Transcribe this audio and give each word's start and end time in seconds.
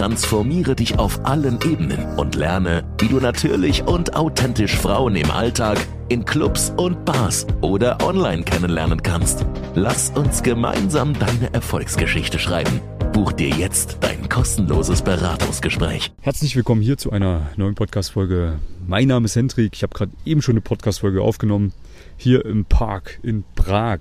Transformiere 0.00 0.74
dich 0.74 0.98
auf 0.98 1.26
allen 1.26 1.58
Ebenen 1.60 2.02
und 2.16 2.34
lerne, 2.34 2.84
wie 3.00 3.08
du 3.08 3.20
natürlich 3.20 3.82
und 3.82 4.16
authentisch 4.16 4.74
Frauen 4.74 5.14
im 5.14 5.30
Alltag, 5.30 5.76
in 6.08 6.24
Clubs 6.24 6.72
und 6.78 7.04
Bars 7.04 7.46
oder 7.60 8.02
online 8.02 8.42
kennenlernen 8.44 9.02
kannst. 9.02 9.44
Lass 9.74 10.08
uns 10.08 10.42
gemeinsam 10.42 11.12
deine 11.18 11.52
Erfolgsgeschichte 11.52 12.38
schreiben. 12.38 12.80
Buch 13.12 13.32
dir 13.32 13.50
jetzt 13.50 13.98
dein 14.00 14.26
kostenloses 14.30 15.02
Beratungsgespräch. 15.02 16.10
Herzlich 16.22 16.56
willkommen 16.56 16.80
hier 16.80 16.96
zu 16.96 17.10
einer 17.10 17.50
neuen 17.56 17.74
Podcast-Folge. 17.74 18.58
Mein 18.86 19.08
Name 19.08 19.26
ist 19.26 19.36
Hendrik. 19.36 19.74
Ich 19.74 19.82
habe 19.82 19.92
gerade 19.92 20.12
eben 20.24 20.40
schon 20.40 20.54
eine 20.54 20.62
Podcast-Folge 20.62 21.20
aufgenommen. 21.20 21.74
Hier 22.16 22.46
im 22.46 22.64
Park 22.64 23.20
in 23.22 23.44
Prag. 23.54 24.00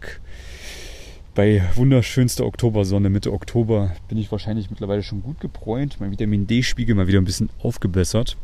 Bei 1.40 1.64
wunderschönster 1.76 2.46
Oktobersonne, 2.46 3.10
Mitte 3.10 3.32
Oktober, 3.32 3.96
bin 4.10 4.18
ich 4.18 4.30
wahrscheinlich 4.30 4.70
mittlerweile 4.70 5.04
schon 5.04 5.24
gut 5.24 5.40
gebräunt. 5.40 5.96
Mein 6.02 6.12
Vitamin 6.12 6.48
D-Spiegel 6.48 6.96
mal 6.96 7.08
wieder 7.08 7.18
ein 7.18 7.24
bisschen 7.24 7.50
aufgebessert. 7.64 8.36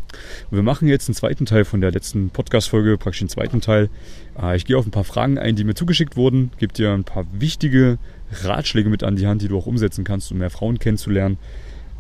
Und 0.50 0.56
wir 0.56 0.64
machen 0.64 0.88
jetzt 0.88 1.10
einen 1.10 1.16
zweiten 1.16 1.46
Teil 1.46 1.66
von 1.66 1.82
der 1.82 1.92
letzten 1.92 2.30
Podcast-Folge, 2.30 2.98
praktisch 2.98 3.20
den 3.20 3.28
zweiten 3.28 3.60
Teil. 3.60 3.90
Äh, 4.42 4.56
ich 4.56 4.64
gehe 4.64 4.78
auf 4.78 4.86
ein 4.88 4.92
paar 4.92 5.04
Fragen 5.04 5.38
ein, 5.38 5.58
die 5.58 5.66
mir 5.66 5.74
zugeschickt 5.74 6.16
wurden, 6.16 6.52
gebe 6.58 6.72
dir 6.72 6.94
ein 6.94 7.04
paar 7.04 7.26
wichtige 7.34 7.98
Ratschläge 8.32 8.88
mit 8.88 9.04
an 9.04 9.18
die 9.18 9.28
Hand, 9.28 9.42
die 9.42 9.50
du 9.50 9.58
auch 9.58 9.66
umsetzen 9.66 10.06
kannst, 10.06 10.32
um 10.32 10.38
mehr 10.38 10.50
Frauen 10.50 10.80
kennenzulernen. 10.80 11.38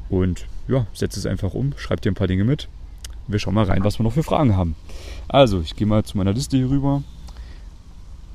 Und 0.07 0.45
ja, 0.69 0.87
setze 0.93 1.19
es 1.19 1.25
einfach 1.25 1.53
um, 1.53 1.73
schreib 1.75 1.99
dir 1.99 2.13
ein 2.13 2.15
paar 2.15 2.27
Dinge 2.27 2.45
mit. 2.45 2.69
Wir 3.27 3.39
schauen 3.39 3.55
mal 3.55 3.65
rein, 3.65 3.83
was 3.83 3.99
wir 3.99 4.05
noch 4.05 4.13
für 4.13 4.23
Fragen 4.23 4.55
haben. 4.55 4.77
Also, 5.27 5.59
ich 5.59 5.75
gehe 5.75 5.87
mal 5.87 6.05
zu 6.05 6.15
meiner 6.17 6.31
Liste 6.31 6.55
hier 6.55 6.69
rüber 6.69 7.03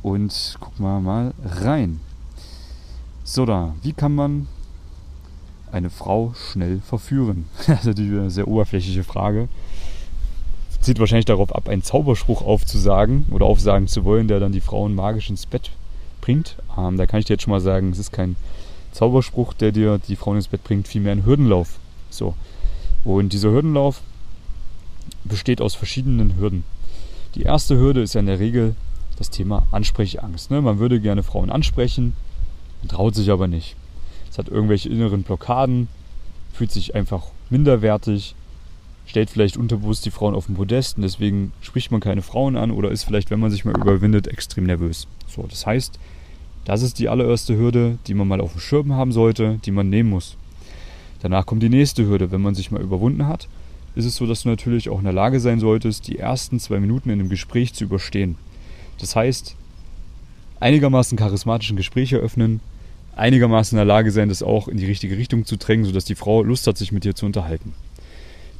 und 0.02 0.58
guck 0.60 0.78
mal 0.78 1.00
mal 1.00 1.32
rein. 1.42 2.00
So 3.24 3.46
da, 3.46 3.74
wie 3.82 3.92
kann 3.92 4.14
man 4.14 4.48
eine 5.72 5.90
Frau 5.90 6.34
schnell 6.34 6.80
verführen? 6.80 7.46
Natürlich 7.84 8.18
eine 8.18 8.30
sehr 8.30 8.48
oberflächliche 8.48 9.04
Frage. 9.04 9.48
Zieht 10.80 10.98
wahrscheinlich 10.98 11.26
darauf 11.26 11.54
ab, 11.54 11.68
einen 11.68 11.82
Zauberspruch 11.82 12.42
aufzusagen 12.42 13.26
oder 13.30 13.44
aufsagen 13.44 13.86
zu 13.86 14.04
wollen, 14.04 14.28
der 14.28 14.40
dann 14.40 14.52
die 14.52 14.62
Frauen 14.62 14.94
magisch 14.94 15.28
ins 15.28 15.44
Bett 15.44 15.70
bringt. 16.22 16.56
Ähm, 16.76 16.96
da 16.96 17.06
kann 17.06 17.20
ich 17.20 17.26
dir 17.26 17.34
jetzt 17.34 17.42
schon 17.42 17.50
mal 17.50 17.60
sagen, 17.60 17.90
es 17.90 17.98
ist 17.98 18.12
kein 18.12 18.36
Zauberspruch, 18.92 19.52
der 19.52 19.72
dir 19.72 19.98
die 19.98 20.16
Frauen 20.16 20.36
ins 20.36 20.48
Bett 20.48 20.64
bringt, 20.64 20.88
vielmehr 20.88 21.12
ein 21.12 21.26
Hürdenlauf. 21.26 21.78
So. 22.08 22.34
Und 23.04 23.32
dieser 23.32 23.50
Hürdenlauf 23.50 24.00
besteht 25.24 25.60
aus 25.60 25.74
verschiedenen 25.74 26.36
Hürden. 26.36 26.64
Die 27.34 27.42
erste 27.42 27.76
Hürde 27.76 28.02
ist 28.02 28.14
ja 28.14 28.20
in 28.20 28.26
der 28.26 28.40
Regel 28.40 28.74
das 29.16 29.30
Thema 29.30 29.66
Ansprechangst. 29.70 30.50
Ne? 30.50 30.62
Man 30.62 30.78
würde 30.78 31.00
gerne 31.00 31.22
Frauen 31.22 31.50
ansprechen, 31.50 32.14
traut 32.88 33.14
sich 33.14 33.30
aber 33.30 33.46
nicht. 33.46 33.76
Es 34.30 34.38
hat 34.38 34.48
irgendwelche 34.48 34.88
inneren 34.88 35.22
Blockaden, 35.22 35.88
fühlt 36.52 36.70
sich 36.70 36.94
einfach 36.94 37.26
minderwertig, 37.50 38.34
stellt 39.06 39.30
vielleicht 39.30 39.56
unterbewusst 39.56 40.06
die 40.06 40.10
Frauen 40.10 40.34
auf 40.34 40.46
den 40.46 40.54
Podest 40.54 40.96
und 40.96 41.02
deswegen 41.02 41.52
spricht 41.60 41.90
man 41.90 42.00
keine 42.00 42.22
Frauen 42.22 42.56
an 42.56 42.70
oder 42.70 42.90
ist 42.90 43.04
vielleicht, 43.04 43.30
wenn 43.30 43.40
man 43.40 43.50
sich 43.50 43.64
mal 43.64 43.76
überwindet, 43.76 44.28
extrem 44.28 44.64
nervös. 44.64 45.08
So, 45.26 45.46
das 45.48 45.66
heißt, 45.66 45.98
das 46.64 46.82
ist 46.82 46.98
die 46.98 47.08
allererste 47.08 47.56
Hürde, 47.56 47.98
die 48.06 48.14
man 48.14 48.28
mal 48.28 48.40
auf 48.40 48.52
dem 48.52 48.60
Schirm 48.60 48.92
haben 48.92 49.12
sollte, 49.12 49.58
die 49.64 49.72
man 49.72 49.90
nehmen 49.90 50.10
muss. 50.10 50.36
Danach 51.22 51.44
kommt 51.46 51.62
die 51.62 51.68
nächste 51.68 52.06
Hürde. 52.06 52.30
Wenn 52.30 52.40
man 52.40 52.54
sich 52.54 52.70
mal 52.70 52.80
überwunden 52.80 53.26
hat, 53.26 53.48
ist 53.94 54.04
es 54.04 54.16
so, 54.16 54.26
dass 54.26 54.42
du 54.42 54.48
natürlich 54.48 54.88
auch 54.88 54.98
in 54.98 55.04
der 55.04 55.12
Lage 55.12 55.40
sein 55.40 55.60
solltest, 55.60 56.06
die 56.06 56.18
ersten 56.18 56.60
zwei 56.60 56.78
Minuten 56.78 57.10
in 57.10 57.20
einem 57.20 57.28
Gespräch 57.28 57.74
zu 57.74 57.84
überstehen. 57.84 58.36
Das 58.98 59.16
heißt, 59.16 59.56
einigermaßen 60.60 61.18
charismatischen 61.18 61.76
Gespräch 61.76 62.12
eröffnen, 62.12 62.60
einigermaßen 63.16 63.76
in 63.76 63.78
der 63.78 63.86
Lage 63.86 64.12
sein, 64.12 64.28
das 64.28 64.42
auch 64.42 64.68
in 64.68 64.76
die 64.76 64.86
richtige 64.86 65.16
Richtung 65.16 65.44
zu 65.44 65.56
drängen, 65.56 65.84
sodass 65.84 66.04
die 66.04 66.14
Frau 66.14 66.42
Lust 66.42 66.66
hat, 66.66 66.78
sich 66.78 66.92
mit 66.92 67.04
dir 67.04 67.14
zu 67.14 67.26
unterhalten. 67.26 67.74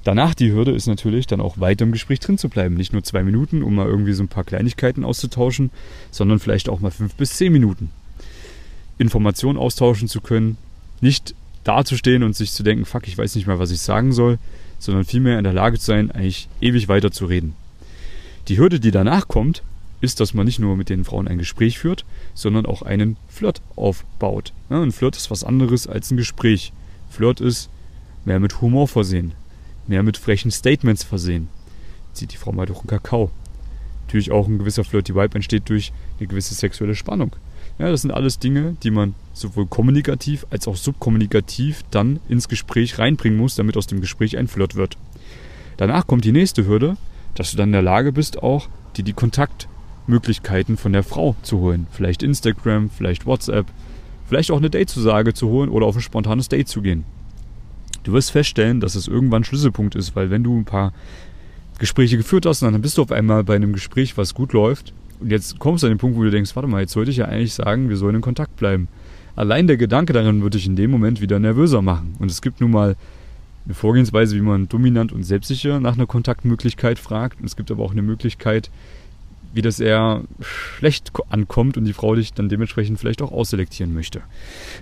Danach 0.02 0.34
die 0.34 0.50
Hürde 0.50 0.72
ist 0.72 0.86
natürlich 0.86 1.26
dann 1.26 1.42
auch 1.42 1.60
weiter 1.60 1.84
im 1.84 1.92
Gespräch 1.92 2.20
drin 2.20 2.38
zu 2.38 2.48
bleiben. 2.48 2.74
Nicht 2.74 2.94
nur 2.94 3.02
zwei 3.02 3.22
Minuten, 3.22 3.62
um 3.62 3.74
mal 3.74 3.86
irgendwie 3.86 4.14
so 4.14 4.22
ein 4.22 4.28
paar 4.28 4.44
Kleinigkeiten 4.44 5.04
auszutauschen, 5.04 5.70
sondern 6.10 6.38
vielleicht 6.38 6.70
auch 6.70 6.80
mal 6.80 6.90
fünf 6.90 7.14
bis 7.14 7.34
zehn 7.34 7.52
Minuten. 7.52 7.90
Informationen 8.96 9.58
austauschen 9.58 10.08
zu 10.08 10.22
können, 10.22 10.56
nicht 11.02 11.34
dazustehen 11.64 12.22
und 12.22 12.34
sich 12.34 12.52
zu 12.52 12.62
denken, 12.62 12.86
fuck, 12.86 13.08
ich 13.08 13.18
weiß 13.18 13.34
nicht 13.34 13.46
mehr, 13.46 13.58
was 13.58 13.70
ich 13.70 13.80
sagen 13.80 14.12
soll, 14.12 14.38
sondern 14.78 15.04
vielmehr 15.04 15.38
in 15.38 15.44
der 15.44 15.52
Lage 15.52 15.78
zu 15.78 15.86
sein, 15.86 16.10
eigentlich 16.10 16.48
ewig 16.62 16.88
weiter 16.88 17.10
zu 17.10 17.26
reden. 17.26 17.54
Die 18.48 18.56
Hürde, 18.56 18.80
die 18.80 18.90
danach 18.90 19.28
kommt, 19.28 19.62
ist, 20.00 20.20
dass 20.20 20.34
man 20.34 20.46
nicht 20.46 20.58
nur 20.58 20.76
mit 20.76 20.88
den 20.88 21.04
Frauen 21.04 21.28
ein 21.28 21.38
Gespräch 21.38 21.78
führt, 21.78 22.04
sondern 22.34 22.66
auch 22.66 22.82
einen 22.82 23.16
Flirt 23.28 23.62
aufbaut. 23.76 24.52
Ja, 24.70 24.82
ein 24.82 24.92
Flirt 24.92 25.16
ist 25.16 25.30
was 25.30 25.44
anderes 25.44 25.86
als 25.86 26.10
ein 26.10 26.16
Gespräch. 26.16 26.72
Flirt 27.08 27.40
ist 27.40 27.70
mehr 28.24 28.40
mit 28.40 28.60
Humor 28.60 28.88
versehen, 28.88 29.32
mehr 29.86 30.02
mit 30.02 30.16
frechen 30.16 30.50
Statements 30.50 31.04
versehen. 31.04 31.48
Zieht 32.12 32.32
die 32.32 32.36
Frau 32.36 32.52
mal 32.52 32.66
durch 32.66 32.80
den 32.80 32.88
Kakao. 32.88 33.30
Natürlich 34.06 34.32
auch 34.32 34.48
ein 34.48 34.58
gewisser 34.58 34.84
Flirty 34.84 35.14
Vibe 35.14 35.36
entsteht 35.36 35.68
durch 35.68 35.92
eine 36.18 36.26
gewisse 36.26 36.54
sexuelle 36.54 36.94
Spannung. 36.94 37.36
Ja, 37.78 37.90
das 37.90 38.02
sind 38.02 38.10
alles 38.10 38.38
Dinge, 38.38 38.76
die 38.82 38.90
man 38.90 39.14
sowohl 39.32 39.66
kommunikativ 39.66 40.46
als 40.50 40.68
auch 40.68 40.76
subkommunikativ 40.76 41.82
dann 41.90 42.20
ins 42.28 42.48
Gespräch 42.48 42.98
reinbringen 42.98 43.38
muss, 43.38 43.54
damit 43.54 43.76
aus 43.76 43.86
dem 43.86 44.00
Gespräch 44.00 44.36
ein 44.36 44.48
Flirt 44.48 44.74
wird. 44.74 44.98
Danach 45.76 46.06
kommt 46.06 46.24
die 46.24 46.32
nächste 46.32 46.66
Hürde, 46.66 46.96
dass 47.34 47.52
du 47.52 47.56
dann 47.56 47.70
in 47.70 47.72
der 47.72 47.82
Lage 47.82 48.12
bist, 48.12 48.42
auch 48.42 48.68
dir 48.96 49.04
die 49.04 49.14
Kontaktmöglichkeiten 50.00 50.76
von 50.76 50.92
der 50.92 51.02
Frau 51.02 51.36
zu 51.42 51.58
holen. 51.58 51.86
Vielleicht 51.90 52.22
Instagram, 52.22 52.90
vielleicht 52.90 53.26
WhatsApp, 53.26 53.66
vielleicht 54.26 54.50
auch 54.50 54.58
eine 54.58 54.70
Datezusage 54.70 55.34
zu 55.34 55.48
holen 55.48 55.70
oder 55.70 55.86
auf 55.86 55.96
ein 55.96 56.02
spontanes 56.02 56.48
Date 56.48 56.68
zu 56.68 56.82
gehen. 56.82 57.04
Du 58.02 58.12
wirst 58.12 58.30
feststellen, 58.30 58.80
dass 58.80 58.94
es 58.94 59.08
irgendwann 59.08 59.44
Schlüsselpunkt 59.44 59.94
ist, 59.94 60.16
weil 60.16 60.30
wenn 60.30 60.42
du 60.42 60.56
ein 60.56 60.64
paar 60.64 60.92
Gespräche 61.78 62.16
geführt 62.16 62.46
hast, 62.46 62.62
dann 62.62 62.80
bist 62.80 62.98
du 62.98 63.02
auf 63.02 63.12
einmal 63.12 63.44
bei 63.44 63.56
einem 63.56 63.72
Gespräch, 63.72 64.16
was 64.16 64.34
gut 64.34 64.52
läuft. 64.52 64.92
Und 65.20 65.30
jetzt 65.30 65.58
kommst 65.58 65.82
du 65.82 65.86
an 65.86 65.92
den 65.92 65.98
Punkt, 65.98 66.16
wo 66.16 66.22
du 66.22 66.30
denkst, 66.30 66.56
warte 66.56 66.68
mal, 66.68 66.80
jetzt 66.80 66.92
sollte 66.92 67.10
ich 67.10 67.18
ja 67.18 67.26
eigentlich 67.26 67.54
sagen, 67.54 67.88
wir 67.88 67.96
sollen 67.96 68.16
in 68.16 68.22
Kontakt 68.22 68.56
bleiben. 68.56 68.88
Allein 69.36 69.66
der 69.66 69.76
Gedanke 69.76 70.12
daran 70.12 70.42
würde 70.42 70.56
dich 70.56 70.66
in 70.66 70.76
dem 70.76 70.90
Moment 70.90 71.20
wieder 71.20 71.38
nervöser 71.38 71.82
machen. 71.82 72.14
Und 72.18 72.30
es 72.30 72.42
gibt 72.42 72.60
nun 72.60 72.70
mal 72.70 72.96
eine 73.66 73.74
Vorgehensweise, 73.74 74.34
wie 74.34 74.40
man 74.40 74.68
dominant 74.68 75.12
und 75.12 75.22
selbstsicher 75.22 75.78
nach 75.78 75.94
einer 75.94 76.06
Kontaktmöglichkeit 76.06 76.98
fragt. 76.98 77.40
Und 77.40 77.46
es 77.46 77.56
gibt 77.56 77.70
aber 77.70 77.84
auch 77.84 77.92
eine 77.92 78.02
Möglichkeit, 78.02 78.70
wie 79.52 79.62
das 79.62 79.80
eher 79.80 80.22
schlecht 80.40 81.12
ankommt 81.28 81.76
und 81.76 81.84
die 81.84 81.92
Frau 81.92 82.14
dich 82.14 82.32
dann 82.32 82.48
dementsprechend 82.48 82.98
vielleicht 82.98 83.22
auch 83.22 83.32
ausselektieren 83.32 83.94
möchte. 83.94 84.22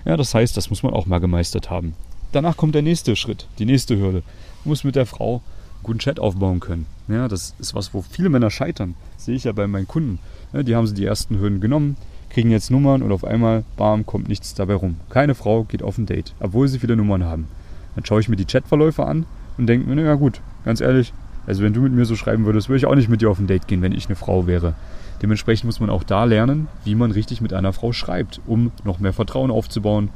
Ja, 0.05 0.17
das 0.17 0.33
heißt, 0.33 0.55
das 0.55 0.69
muss 0.69 0.83
man 0.83 0.93
auch 0.93 1.05
mal 1.05 1.19
gemeistert 1.19 1.69
haben. 1.69 1.95
Danach 2.31 2.57
kommt 2.57 2.75
der 2.75 2.83
nächste 2.83 3.15
Schritt, 3.15 3.47
die 3.57 3.65
nächste 3.65 3.97
Hürde. 3.97 4.21
Du 4.63 4.69
musst 4.69 4.85
mit 4.85 4.95
der 4.95 5.05
Frau 5.05 5.35
einen 5.35 5.83
guten 5.83 5.99
Chat 5.99 6.19
aufbauen 6.19 6.59
können. 6.59 6.85
Ja, 7.07 7.27
das 7.27 7.55
ist 7.57 7.73
was, 7.73 7.93
wo 7.93 8.03
viele 8.03 8.29
Männer 8.29 8.51
scheitern. 8.51 8.93
Das 9.15 9.25
sehe 9.25 9.35
ich 9.35 9.45
ja 9.45 9.51
bei 9.51 9.65
meinen 9.65 9.87
Kunden. 9.87 10.19
Ja, 10.53 10.61
die 10.61 10.75
haben 10.75 10.85
sie 10.85 10.93
die 10.93 11.05
ersten 11.05 11.39
Hürden 11.39 11.61
genommen, 11.61 11.97
kriegen 12.29 12.51
jetzt 12.51 12.69
Nummern 12.69 13.01
und 13.01 13.11
auf 13.11 13.23
einmal, 13.23 13.63
bam, 13.77 14.05
kommt 14.05 14.29
nichts 14.29 14.53
dabei 14.53 14.75
rum. 14.75 14.97
Keine 15.09 15.33
Frau 15.33 15.63
geht 15.63 15.81
auf 15.81 15.97
ein 15.97 16.05
Date, 16.05 16.35
obwohl 16.39 16.67
sie 16.67 16.79
viele 16.79 16.95
Nummern 16.95 17.23
haben. 17.23 17.47
Dann 17.95 18.05
schaue 18.05 18.21
ich 18.21 18.29
mir 18.29 18.35
die 18.35 18.45
Chatverläufe 18.45 19.05
an 19.05 19.25
und 19.57 19.67
denke 19.67 19.87
mir, 19.87 19.95
naja 19.95 20.13
gut, 20.13 20.41
ganz 20.65 20.81
ehrlich, 20.81 21.13
also 21.49 21.63
wenn 21.63 21.73
du 21.73 21.81
mit 21.81 21.93
mir 21.93 22.05
so 22.05 22.15
schreiben 22.15 22.45
würdest, 22.45 22.69
würde 22.69 22.77
ich 22.77 22.85
auch 22.85 22.93
nicht 22.93 23.09
mit 23.09 23.21
dir 23.21 23.31
auf 23.31 23.39
ein 23.39 23.47
Date 23.47 23.67
gehen, 23.67 23.81
wenn 23.81 23.91
ich 23.91 24.05
eine 24.05 24.15
Frau 24.15 24.45
wäre. 24.45 24.75
Dementsprechend 25.23 25.65
muss 25.65 25.79
man 25.79 25.89
auch 25.89 26.03
da 26.03 26.25
lernen, 26.25 26.67
wie 26.83 26.93
man 26.93 27.09
richtig 27.09 27.41
mit 27.41 27.53
einer 27.53 27.73
Frau 27.73 27.91
schreibt, 27.91 28.39
um 28.45 28.71
noch 28.83 28.99
mehr 28.99 29.13
Vertrauen 29.13 29.49
aufzubauen, 29.49 30.09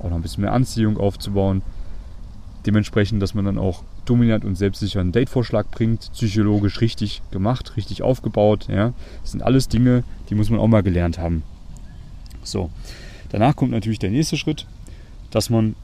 auch 0.00 0.10
noch 0.10 0.16
ein 0.16 0.22
bisschen 0.22 0.42
mehr 0.42 0.52
Anziehung 0.52 0.98
aufzubauen. 0.98 1.62
Dementsprechend, 2.66 3.22
dass 3.22 3.32
man 3.32 3.44
dann 3.44 3.58
auch 3.58 3.84
dominant 4.06 4.44
und 4.44 4.56
selbstsicher 4.56 4.98
einen 4.98 5.12
Datevorschlag 5.12 5.70
bringt, 5.70 6.10
psychologisch 6.14 6.80
richtig 6.80 7.22
gemacht, 7.30 7.76
richtig 7.76 8.02
aufgebaut. 8.02 8.66
Ja. 8.68 8.92
Das 9.20 9.30
sind 9.30 9.44
alles 9.44 9.68
Dinge, 9.68 10.02
die 10.30 10.34
muss 10.34 10.50
man 10.50 10.58
auch 10.58 10.66
mal 10.66 10.82
gelernt 10.82 11.16
haben. 11.16 11.44
So, 12.42 12.70
danach 13.28 13.54
kommt 13.54 13.70
natürlich 13.70 14.00
der 14.00 14.10
nächste 14.10 14.36
Schritt, 14.36 14.66
dass 15.30 15.48
man 15.48 15.76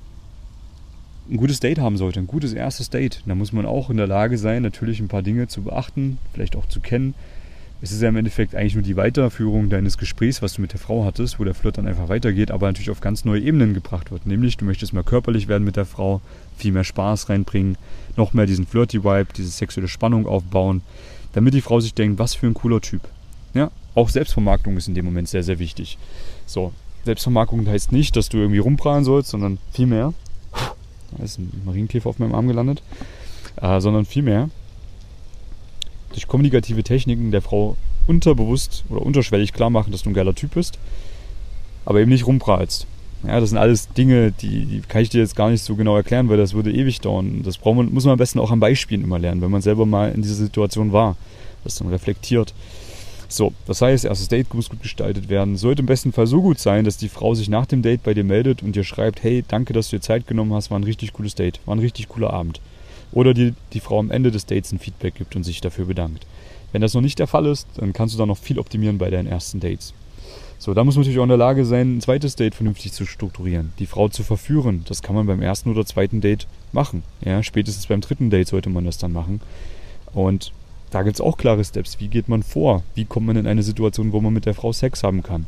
ein 1.31 1.37
gutes 1.37 1.61
Date 1.61 1.79
haben 1.79 1.97
sollte, 1.97 2.21
ein 2.21 2.27
gutes 2.27 2.53
erstes 2.53 2.91
Date. 2.91 3.23
Da 3.27 3.35
muss 3.35 3.53
man 3.53 3.67
auch 3.67 3.91
in 3.91 3.97
der 3.97 4.07
Lage 4.07 4.39
sein, 4.39 4.63
natürlich 4.63 5.01
ein 5.01 5.09
paar 5.09 5.23
Dinge 5.23 5.49
zu 5.49 5.63
beachten, 5.63 6.19
vielleicht 6.33 6.57
auch 6.57 6.67
zu 6.67 6.81
kennen. 6.81 7.15
Es 7.81 7.93
ist 7.93 8.03
ja 8.03 8.09
im 8.09 8.17
Endeffekt 8.17 8.57
eigentlich 8.57 8.75
nur 8.75 8.83
die 8.83 8.97
Weiterführung 8.97 9.71
deines 9.71 9.99
Gesprächs, 9.99 10.43
was 10.43 10.55
du 10.55 10.63
mit 10.63 10.73
der 10.73 10.81
Frau 10.81 11.05
hattest, 11.05 11.39
wo 11.39 11.45
der 11.45 11.55
Flirt 11.55 11.79
dann 11.79 11.87
einfach 11.87 12.09
weitergeht, 12.09 12.51
aber 12.51 12.67
natürlich 12.67 12.91
auf 12.91 13.01
ganz 13.01 13.25
neue 13.25 13.41
Ebenen 13.41 13.73
gebracht 13.73 14.11
wird. 14.11 14.27
Nämlich, 14.27 14.57
du 14.57 14.65
möchtest 14.65 14.93
mal 14.93 15.05
körperlich 15.05 15.47
werden 15.47 15.63
mit 15.63 15.77
der 15.77 15.85
Frau, 15.85 16.21
viel 16.57 16.73
mehr 16.73 16.83
Spaß 16.83 17.29
reinbringen, 17.29 17.79
noch 18.17 18.33
mehr 18.33 18.47
diesen 18.47 18.67
Flirty-Vibe, 18.67 19.29
diese 19.37 19.51
sexuelle 19.51 19.87
Spannung 19.87 20.27
aufbauen, 20.27 20.83
damit 21.35 21.55
die 21.55 21.61
Frau 21.61 21.79
sich 21.79 21.95
denkt, 21.95 22.19
was 22.19 22.35
für 22.35 22.49
ein 22.49 22.55
cooler 22.55 22.81
Typ. 22.81 23.03
Ja, 23.55 23.71
auch 23.95 24.09
Selbstvermarktung 24.09 24.77
ist 24.77 24.89
in 24.89 24.95
dem 24.95 25.05
Moment 25.05 25.29
sehr, 25.29 25.45
sehr 25.45 25.61
wichtig. 25.61 25.99
So, 26.47 26.73
Selbstvermarktung 27.05 27.65
heißt 27.67 27.93
nicht, 27.93 28.17
dass 28.17 28.29
du 28.29 28.39
irgendwie 28.39 28.59
rumprallen 28.59 29.05
sollst, 29.05 29.31
sondern 29.31 29.59
vielmehr, 29.73 30.15
da 31.17 31.25
ist 31.25 31.39
ein 31.39 31.63
Marienkäfer 31.65 32.09
auf 32.09 32.19
meinem 32.19 32.35
Arm 32.35 32.49
gelandet, 32.49 32.83
äh, 33.61 33.81
sondern 33.81 34.05
vielmehr 34.05 34.51
durch 36.11 36.27
kommunikative 36.27 36.83
Techniken 36.83 37.31
der 37.31 37.43
Frau 37.43 37.77
unterbewusst 38.07 38.85
oder 38.89 39.03
unterschwellig 39.03 39.53
klar 39.53 39.71
machen, 39.71 39.93
dass 39.93 40.03
du 40.03 40.11
ein 40.11 40.15
geiler 40.15 40.35
Typ 40.35 40.55
bist, 40.55 40.79
aber 41.85 42.01
eben 42.01 42.11
nicht 42.11 42.27
rumprahlst. 42.27 42.87
Ja, 43.27 43.41
das 43.41 43.51
sind 43.51 43.59
alles 43.59 43.89
Dinge, 43.89 44.31
die, 44.31 44.65
die, 44.65 44.81
kann 44.81 45.03
ich 45.03 45.09
dir 45.09 45.21
jetzt 45.21 45.35
gar 45.35 45.51
nicht 45.51 45.63
so 45.63 45.75
genau 45.75 45.97
erklären, 45.97 46.29
weil 46.29 46.37
das 46.37 46.55
würde 46.55 46.73
ewig 46.73 47.01
dauern. 47.01 47.43
Das 47.43 47.59
braucht 47.59 47.77
man, 47.77 47.93
muss 47.93 48.05
man 48.05 48.13
am 48.13 48.19
besten 48.19 48.39
auch 48.39 48.53
am 48.53 48.61
Beispielen 48.61 49.03
immer 49.03 49.19
lernen, 49.19 49.43
wenn 49.43 49.51
man 49.51 49.61
selber 49.61 49.87
mal 49.87 50.13
in 50.13 50.23
dieser 50.23 50.37
Situation 50.37 50.93
war, 50.93 51.17
das 51.65 51.77
dann 51.77 51.89
reflektiert. 51.89 52.55
So, 53.31 53.53
das 53.67 53.83
heißt, 53.83 54.07
erstes 54.07 54.29
Date 54.29 54.55
muss 54.55 54.71
gut 54.71 54.83
gestaltet 54.83 55.29
werden. 55.29 55.57
Sollte 55.57 55.81
im 55.81 55.87
besten 55.87 56.13
Fall 56.13 56.27
so 56.27 56.41
gut 56.41 56.59
sein, 56.59 56.87
dass 56.87 56.97
die 56.97 57.11
Frau 57.11 57.35
sich 57.35 57.51
nach 57.51 57.67
dem 57.67 57.83
Date 57.83 58.03
bei 58.03 58.15
dir 58.15 58.25
meldet 58.25 58.63
und 58.63 58.75
dir 58.75 58.85
schreibt, 58.85 59.23
hey, 59.23 59.45
danke, 59.47 59.75
dass 59.75 59.91
du 59.91 59.97
dir 59.97 60.03
Zeit 60.03 60.27
genommen 60.27 60.55
hast, 60.55 60.71
war 60.71 60.79
ein 60.79 60.85
richtig 60.85 61.13
cooles 61.13 61.35
Date, 61.35 61.61
war 61.67 61.77
ein 61.77 61.81
richtig 61.81 62.09
cooler 62.09 62.33
Abend. 62.33 62.61
Oder 63.13 63.35
die, 63.35 63.55
die 63.75 63.81
Frau 63.81 63.99
am 63.99 64.11
Ende 64.11 64.31
des 64.31 64.47
Dates 64.47 64.73
ein 64.73 64.79
Feedback 64.79 65.15
gibt 65.15 65.37
und 65.37 65.45
sich 65.45 65.61
dafür 65.61 65.85
bedankt. 65.85 66.27
Wenn 66.73 66.81
das 66.81 66.95
noch 66.95 67.03
nicht 67.03 67.19
der 67.19 67.27
Fall 67.27 67.47
ist, 67.47 67.67
dann 67.77 67.93
kannst 67.93 68.15
du 68.15 68.19
da 68.19 68.27
noch 68.27 68.39
viel 68.39 68.59
optimieren 68.59 68.99
bei 68.99 69.11
deinen 69.11 69.27
ersten 69.29 69.61
Dates. 69.61 69.93
So, 70.59 70.75
da 70.75 70.83
muss 70.83 70.97
man 70.97 71.03
natürlich 71.03 71.21
auch 71.21 71.25
in 71.25 71.29
der 71.29 71.39
Lage 71.39 71.65
sein, 71.65 71.97
ein 71.97 72.01
zweites 72.01 72.35
Date 72.35 72.55
vernünftig 72.55 72.93
zu 72.93 73.07
strukturieren, 73.07 73.73
die 73.79 73.87
Frau 73.87 74.09
zu 74.09 74.25
verführen. 74.25 74.85
Das 74.89 75.03
kann 75.03 75.15
man 75.15 75.27
beim 75.27 75.41
ersten 75.41 75.71
oder 75.71 75.87
zweiten 75.87 76.21
Date 76.21 76.47
machen. 76.73 77.05
Ja, 77.25 77.43
spätestens 77.43 77.87
beim 77.87 78.01
dritten 78.01 78.31
Date 78.31 78.49
sollte 78.49 78.69
man 78.69 78.85
das 78.85 78.99
dann 78.99 79.13
machen. 79.13 79.41
Und 80.13 80.53
da 80.91 81.03
gibt 81.03 81.17
es 81.17 81.21
auch 81.21 81.37
klare 81.37 81.65
Steps. 81.65 82.01
Wie 82.01 82.09
geht 82.09 82.29
man 82.29 82.43
vor? 82.43 82.83
Wie 82.95 83.05
kommt 83.05 83.27
man 83.27 83.37
in 83.37 83.47
eine 83.47 83.63
Situation, 83.63 84.13
wo 84.13 84.21
man 84.21 84.33
mit 84.33 84.47
der 84.47 84.55
Frau 84.55 84.73
Sex 84.73 85.03
haben 85.03 85.23
kann? 85.23 85.47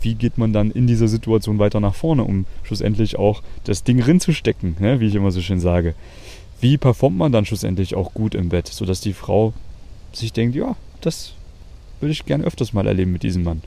Wie 0.00 0.14
geht 0.14 0.38
man 0.38 0.52
dann 0.52 0.70
in 0.70 0.86
dieser 0.86 1.08
Situation 1.08 1.58
weiter 1.58 1.80
nach 1.80 1.94
vorne, 1.94 2.24
um 2.24 2.46
schlussendlich 2.62 3.18
auch 3.18 3.42
das 3.64 3.84
Ding 3.84 4.00
rinzustecken, 4.00 4.76
ja, 4.80 4.98
wie 4.98 5.06
ich 5.06 5.14
immer 5.14 5.30
so 5.30 5.42
schön 5.42 5.60
sage? 5.60 5.94
Wie 6.60 6.78
performt 6.78 7.16
man 7.16 7.32
dann 7.32 7.44
schlussendlich 7.44 7.94
auch 7.94 8.14
gut 8.14 8.34
im 8.34 8.48
Bett, 8.48 8.68
sodass 8.68 9.00
die 9.00 9.12
Frau 9.12 9.52
sich 10.12 10.32
denkt, 10.32 10.56
ja, 10.56 10.76
das 11.00 11.34
würde 12.00 12.12
ich 12.12 12.26
gerne 12.26 12.44
öfters 12.44 12.72
mal 12.72 12.86
erleben 12.86 13.12
mit 13.12 13.22
diesem 13.22 13.44
Mann. 13.44 13.62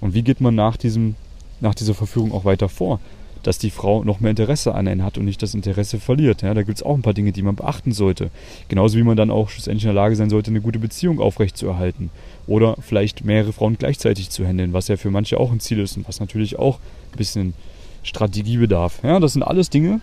Und 0.00 0.14
wie 0.14 0.22
geht 0.22 0.40
man 0.40 0.54
nach, 0.54 0.76
diesem, 0.76 1.16
nach 1.60 1.74
dieser 1.74 1.94
Verführung 1.94 2.32
auch 2.32 2.44
weiter 2.44 2.68
vor? 2.68 3.00
Dass 3.42 3.58
die 3.58 3.70
Frau 3.70 4.04
noch 4.04 4.20
mehr 4.20 4.30
Interesse 4.30 4.74
an 4.74 4.86
einen 4.86 5.02
hat 5.02 5.18
und 5.18 5.24
nicht 5.24 5.42
das 5.42 5.54
Interesse 5.54 5.98
verliert. 5.98 6.42
Ja, 6.42 6.54
da 6.54 6.62
gibt 6.62 6.78
es 6.78 6.82
auch 6.82 6.94
ein 6.94 7.02
paar 7.02 7.14
Dinge, 7.14 7.32
die 7.32 7.42
man 7.42 7.56
beachten 7.56 7.92
sollte. 7.92 8.30
Genauso 8.68 8.96
wie 8.98 9.02
man 9.02 9.16
dann 9.16 9.30
auch 9.30 9.48
schlussendlich 9.48 9.84
in 9.84 9.88
der 9.88 9.94
Lage 9.94 10.14
sein 10.16 10.30
sollte, 10.30 10.50
eine 10.50 10.60
gute 10.60 10.78
Beziehung 10.78 11.20
aufrechtzuerhalten. 11.20 12.10
Oder 12.46 12.76
vielleicht 12.80 13.24
mehrere 13.24 13.52
Frauen 13.52 13.78
gleichzeitig 13.78 14.30
zu 14.30 14.46
handeln, 14.46 14.72
was 14.72 14.88
ja 14.88 14.96
für 14.96 15.10
manche 15.10 15.38
auch 15.38 15.50
ein 15.50 15.60
Ziel 15.60 15.80
ist 15.80 15.96
und 15.96 16.06
was 16.06 16.20
natürlich 16.20 16.58
auch 16.58 16.78
ein 17.12 17.16
bisschen 17.16 17.54
Strategie 18.02 18.58
bedarf. 18.58 19.00
Ja, 19.02 19.18
das 19.20 19.32
sind 19.32 19.42
alles 19.42 19.70
Dinge, 19.70 20.00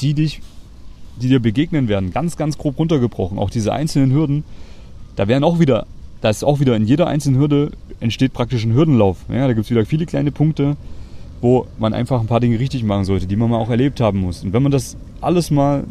die 0.00 0.14
dich 0.14 0.40
die 1.20 1.28
dir 1.28 1.40
begegnen 1.40 1.88
werden, 1.88 2.12
ganz, 2.12 2.36
ganz 2.36 2.58
grob 2.58 2.78
runtergebrochen, 2.78 3.38
auch 3.38 3.50
diese 3.50 3.72
einzelnen 3.72 4.12
Hürden, 4.12 4.44
da 5.16 5.28
werden 5.28 5.44
auch 5.44 5.58
wieder, 5.58 5.86
da 6.20 6.30
ist 6.30 6.44
auch 6.44 6.60
wieder 6.60 6.76
in 6.76 6.84
jeder 6.84 7.06
einzelnen 7.06 7.40
Hürde 7.40 7.72
entsteht 8.00 8.34
praktisch 8.34 8.64
ein 8.64 8.74
Hürdenlauf. 8.74 9.18
Ja, 9.30 9.46
da 9.46 9.54
gibt 9.54 9.64
es 9.64 9.70
wieder 9.70 9.86
viele 9.86 10.04
kleine 10.04 10.30
Punkte, 10.30 10.76
wo 11.46 11.64
man 11.78 11.94
einfach 11.94 12.20
ein 12.20 12.26
paar 12.26 12.40
Dinge 12.40 12.58
richtig 12.58 12.82
machen 12.82 13.04
sollte, 13.04 13.28
die 13.28 13.36
man 13.36 13.48
mal 13.48 13.58
auch 13.58 13.70
erlebt 13.70 14.00
haben 14.00 14.18
muss. 14.18 14.42
Und 14.42 14.52
wenn 14.52 14.64
man 14.64 14.72
das 14.72 14.96
alles 15.20 15.52
mal 15.52 15.84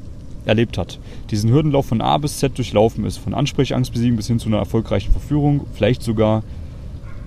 erlebt 0.46 0.78
hat, 0.78 1.00
diesen 1.32 1.50
Hürdenlauf 1.50 1.86
von 1.86 2.02
A 2.02 2.18
bis 2.18 2.40
Z 2.40 2.58
durchlaufen 2.58 3.06
ist, 3.06 3.16
von 3.18 3.34
Ansprechangst 3.34 3.94
besiegen 3.94 4.18
bis 4.18 4.28
hin 4.28 4.38
zu 4.38 4.50
einer 4.50 4.58
erfolgreichen 4.58 5.14
Verführung, 5.14 5.62
vielleicht 5.74 6.04
sogar 6.04 6.44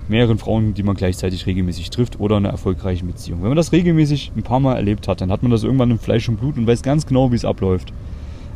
mehreren 0.09 0.37
Frauen, 0.37 0.75
die 0.75 0.83
man 0.83 0.95
gleichzeitig 0.95 1.47
regelmäßig 1.47 1.89
trifft 1.89 2.19
oder 2.19 2.37
einer 2.37 2.49
erfolgreichen 2.49 3.07
Beziehung. 3.07 3.41
Wenn 3.41 3.49
man 3.49 3.57
das 3.57 3.71
regelmäßig 3.71 4.31
ein 4.37 4.43
paar 4.43 4.59
Mal 4.59 4.75
erlebt 4.75 5.07
hat, 5.07 5.21
dann 5.21 5.31
hat 5.31 5.41
man 5.41 5.51
das 5.51 5.63
irgendwann 5.63 5.89
im 5.89 5.97
Fleisch 5.97 6.29
und 6.29 6.39
Blut 6.39 6.55
und 6.55 6.67
weiß 6.67 6.83
ganz 6.83 7.07
genau, 7.07 7.31
wie 7.31 7.35
es 7.35 7.45
abläuft. 7.45 7.91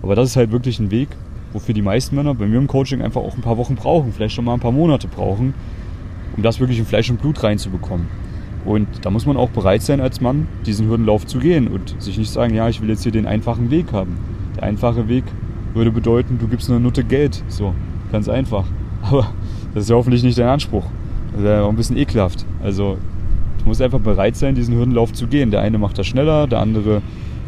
Aber 0.03 0.13
das 0.13 0.29
ist 0.29 0.35
halt 0.35 0.51
wirklich 0.51 0.77
ein 0.77 0.91
Weg, 0.91 1.09
wofür 1.51 1.73
die 1.73 1.81
meisten 1.81 2.15
Männer 2.15 2.35
bei 2.35 2.45
mir 2.45 2.59
im 2.59 2.67
Coaching 2.67 3.01
einfach 3.01 3.21
auch 3.21 3.33
ein 3.33 3.41
paar 3.41 3.57
Wochen 3.57 3.73
brauchen, 3.73 4.13
vielleicht 4.13 4.35
schon 4.35 4.45
mal 4.45 4.53
ein 4.53 4.59
paar 4.59 4.71
Monate 4.71 5.07
brauchen, 5.07 5.55
um 6.37 6.43
das 6.43 6.59
wirklich 6.59 6.77
in 6.77 6.85
Fleisch 6.85 7.09
und 7.09 7.19
Blut 7.19 7.41
reinzubekommen. 7.41 8.05
Und 8.65 8.87
da 9.01 9.09
muss 9.09 9.25
man 9.25 9.37
auch 9.37 9.49
bereit 9.49 9.81
sein, 9.81 9.99
als 9.99 10.21
Mann 10.21 10.47
diesen 10.65 10.87
Hürdenlauf 10.87 11.25
zu 11.25 11.39
gehen 11.39 11.67
und 11.67 12.01
sich 12.01 12.17
nicht 12.17 12.31
sagen, 12.31 12.53
ja, 12.53 12.69
ich 12.69 12.81
will 12.81 12.89
jetzt 12.89 13.03
hier 13.03 13.11
den 13.11 13.25
einfachen 13.25 13.71
Weg 13.71 13.91
haben. 13.91 14.17
Der 14.55 14.63
einfache 14.63 15.07
Weg 15.09 15.25
würde 15.73 15.91
bedeuten, 15.91 16.37
du 16.39 16.47
gibst 16.47 16.69
eine 16.69 16.79
Nutte 16.79 17.03
Geld. 17.03 17.43
So, 17.47 17.73
ganz 18.11 18.29
einfach. 18.29 18.65
Aber 19.01 19.27
das 19.73 19.83
ist 19.83 19.89
ja 19.89 19.95
hoffentlich 19.95 20.23
nicht 20.23 20.37
dein 20.37 20.47
Anspruch. 20.47 20.85
Das 21.33 21.43
wäre 21.43 21.63
auch 21.63 21.69
ein 21.69 21.75
bisschen 21.75 21.97
ekelhaft. 21.97 22.45
Also 22.63 22.97
du 23.59 23.65
musst 23.65 23.81
einfach 23.81 23.99
bereit 23.99 24.35
sein, 24.35 24.55
diesen 24.55 24.75
Hürdenlauf 24.75 25.11
zu 25.11 25.27
gehen. 25.27 25.51
Der 25.51 25.61
eine 25.61 25.77
macht 25.77 25.97
das 25.97 26.07
schneller, 26.07 26.47
der 26.47 26.59
andere 26.59 27.01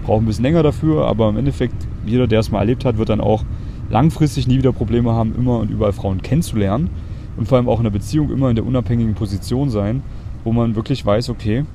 braucht 0.04 0.22
ein 0.22 0.26
bisschen 0.26 0.44
länger 0.44 0.64
dafür, 0.64 1.08
aber 1.08 1.30
im 1.30 1.38
Endeffekt, 1.38 1.76
jeder, 2.06 2.28
der 2.28 2.40
es 2.40 2.52
mal 2.52 2.60
erlebt 2.60 2.86
hat, 2.86 2.98
wird 2.98 3.10
dann 3.10 3.22
auch 3.22 3.44
langfristig 3.90 4.48
nie 4.48 4.58
wieder 4.58 4.72
Probleme 4.72 5.14
haben, 5.14 5.34
immer 5.36 5.60
und 5.60 5.72
überall 5.72 5.94
Frauen 5.94 6.22
kennenzulernen 6.22 6.90
und 7.38 7.48
vor 7.48 7.58
allem 7.58 7.68
auch 7.68 7.80
in 7.80 7.84
der 7.84 7.92
Beziehung 7.92 8.32
immer 8.32 8.50
in 8.50 8.56
der 8.56 8.66
unabhängigen 8.66 9.16
Position 9.16 9.70
sein, 9.70 10.04
wo 10.46 10.54
man 10.54 10.76
wirklich 10.76 11.06
weiß, 11.06 11.30
okay, 11.30 11.66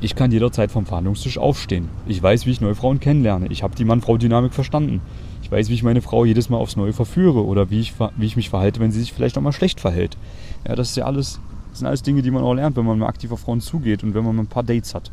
ich 0.00 0.14
kann 0.14 0.30
jederzeit 0.30 0.70
vom 0.70 0.86
Verhandlungstisch 0.86 1.38
aufstehen. 1.38 1.88
Ich 2.06 2.22
weiß, 2.22 2.46
wie 2.46 2.50
ich 2.50 2.60
neue 2.60 2.74
Frauen 2.74 3.00
kennenlerne. 3.00 3.46
Ich 3.48 3.62
habe 3.62 3.74
die 3.74 3.84
Mann-Frau-Dynamik 3.84 4.52
verstanden. 4.52 5.00
Ich 5.42 5.50
weiß, 5.50 5.68
wie 5.68 5.74
ich 5.74 5.82
meine 5.82 6.02
Frau 6.02 6.24
jedes 6.24 6.50
Mal 6.50 6.58
aufs 6.58 6.76
Neue 6.76 6.92
verführe 6.92 7.44
oder 7.44 7.70
wie 7.70 7.80
ich, 7.80 7.94
wie 8.16 8.26
ich 8.26 8.36
mich 8.36 8.50
verhalte, 8.50 8.80
wenn 8.80 8.92
sie 8.92 9.00
sich 9.00 9.12
vielleicht 9.12 9.38
auch 9.38 9.42
mal 9.42 9.52
schlecht 9.52 9.80
verhält. 9.80 10.16
Ja, 10.66 10.74
das 10.74 10.90
ist 10.90 10.96
ja 10.96 11.04
alles, 11.04 11.40
sind 11.72 11.86
alles 11.86 12.02
Dinge, 12.02 12.22
die 12.22 12.30
man 12.30 12.42
auch 12.42 12.54
lernt, 12.54 12.76
wenn 12.76 12.84
man 12.84 12.98
mal 12.98 13.06
aktiv 13.06 13.32
auf 13.32 13.40
Frauen 13.40 13.60
zugeht 13.60 14.02
und 14.02 14.14
wenn 14.14 14.24
man 14.24 14.36
mal 14.36 14.42
ein 14.42 14.48
paar 14.48 14.62
Dates 14.62 14.94
hat. 14.94 15.10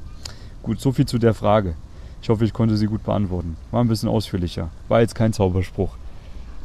Gut, 0.64 0.82
so 0.82 0.92
viel 0.92 1.06
zu 1.06 1.18
der 1.18 1.34
Frage. 1.34 1.76
Ich 2.22 2.30
hoffe, 2.30 2.44
ich 2.44 2.54
konnte 2.54 2.76
sie 2.76 2.88
gut 2.88 3.04
beantworten. 3.04 3.56
War 3.72 3.82
ein 3.82 3.88
bisschen 3.88 4.10
ausführlicher. 4.10 4.70
War 4.90 5.02
jetzt 5.02 5.16
kein 5.16 5.34
Zauberspruch. 5.34 5.96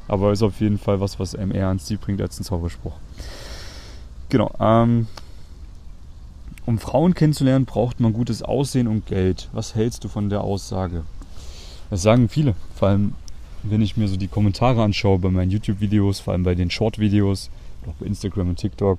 Aber 0.08 0.32
ist 0.32 0.43
auf 0.43 0.61
jeden 0.61 0.79
Fall 0.79 1.00
was, 1.00 1.20
was 1.20 1.35
eher 1.35 1.69
ans 1.69 1.85
Ziel 1.85 1.99
bringt 1.99 2.20
als 2.20 2.41
ein 2.41 2.44
Zauberspruch. 2.44 2.94
Genau. 4.31 4.50
Ähm, 4.58 5.06
um 6.66 6.78
Frauen 6.78 7.14
kennenzulernen, 7.14 7.66
braucht 7.66 8.00
man 8.00 8.12
gutes 8.12 8.43
Aussehen 8.43 8.88
und 8.88 9.06
Geld. 9.06 9.49
Was 9.52 9.75
hältst 9.75 10.05
du 10.05 10.08
von 10.08 10.31
der 10.31 10.43
Aussage? 10.43 11.05
Das 11.90 12.02
sagen 12.02 12.28
viele. 12.28 12.55
Vor 12.75 12.88
allem, 12.88 13.14
wenn 13.62 13.82
ich 13.82 13.96
mir 13.96 14.08
so 14.08 14.16
die 14.16 14.28
Kommentare 14.28 14.82
anschaue 14.82 15.19
bei 15.19 15.31
meinen 15.31 15.50
YouTube-Videos, 15.50 16.20
vor 16.20 16.32
allem 16.32 16.43
bei 16.43 16.55
den 16.55 16.70
Short-Videos 16.70 17.50
auch 17.87 17.94
bei 17.94 18.06
Instagram 18.06 18.50
und 18.50 18.58
TikTok, 18.58 18.99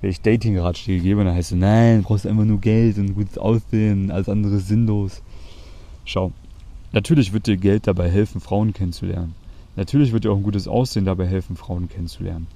wenn 0.00 0.10
ich 0.10 0.20
Dating-Ratschläge 0.20 1.02
gebe, 1.02 1.24
dann 1.24 1.34
heißt 1.34 1.52
es, 1.52 1.58
nein, 1.58 1.98
du 1.98 2.08
brauchst 2.08 2.26
einfach 2.26 2.44
nur 2.44 2.60
Geld 2.60 2.98
und 2.98 3.14
gutes 3.14 3.38
Aussehen, 3.38 4.10
alles 4.10 4.28
andere 4.28 4.58
sinnlos. 4.58 5.22
Schau, 6.04 6.32
natürlich 6.92 7.32
wird 7.32 7.46
dir 7.46 7.56
Geld 7.56 7.86
dabei 7.86 8.10
helfen, 8.10 8.40
Frauen 8.40 8.72
kennenzulernen. 8.72 9.34
Natürlich 9.78 10.12
wird 10.12 10.24
dir 10.24 10.32
auch 10.32 10.36
ein 10.36 10.42
gutes 10.42 10.68
Aussehen 10.68 11.06
dabei 11.06 11.26
helfen, 11.26 11.56
Frauen 11.56 11.88
kennenzulernen. 11.88 12.46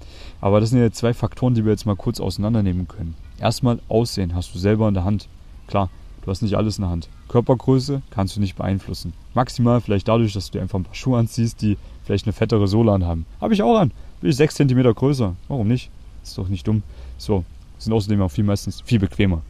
Aber 0.43 0.61
das 0.61 0.71
sind 0.71 0.81
ja 0.81 0.93
zwei 0.93 1.14
Faktoren, 1.14 1.55
die 1.55 1.64
wir 1.64 1.73
jetzt 1.73 1.87
mal 1.87 1.97
kurz 1.97 2.21
auseinandernehmen 2.21 2.87
können. 2.87 3.14
Erstmal 3.41 3.81
Aussehen 3.88 4.35
hast 4.35 4.55
du 4.55 4.59
selber 4.59 4.88
in 4.88 4.95
der 4.95 5.05
Hand. 5.05 5.29
Klar, 5.67 5.88
du 6.23 6.31
hast 6.31 6.43
nicht 6.43 6.57
alles 6.57 6.76
in 6.76 6.83
der 6.83 6.91
Hand. 6.91 7.09
Körpergröße 7.29 8.02
kannst 8.11 8.37
du 8.37 8.41
nicht 8.41 8.57
beeinflussen. 8.57 9.14
Maximal 9.33 9.81
vielleicht 9.81 10.09
dadurch, 10.09 10.35
dass 10.35 10.47
du 10.50 10.59
dir 10.59 10.62
einfach 10.62 10.79
ein 10.79 10.85
paar 10.85 10.95
Schuhe 10.95 11.19
anziehst, 11.19 11.62
die 11.62 11.79
vielleicht 12.05 12.26
eine 12.26 12.35
fettere 12.35 12.69
Sohle 12.69 12.93
anhaben. 12.93 13.25
Habe 13.41 13.55
ich 13.55 13.62
auch 13.62 13.79
an 13.79 13.93
bin 14.23 14.31
ich 14.31 14.37
6 14.37 14.55
cm 14.55 14.95
größer. 14.95 15.35
Warum 15.49 15.69
nicht? 15.69 15.91
Ist 16.23 16.38
doch 16.38 16.49
nicht 16.49 16.67
dumm. 16.67 16.83
So, 17.19 17.45
sind 17.79 17.93
außerdem 17.93 18.23
auch 18.23 18.31
viel 18.31 18.45
meistens 18.45 18.81
viel 18.81 19.00
bequemer. 19.00 19.43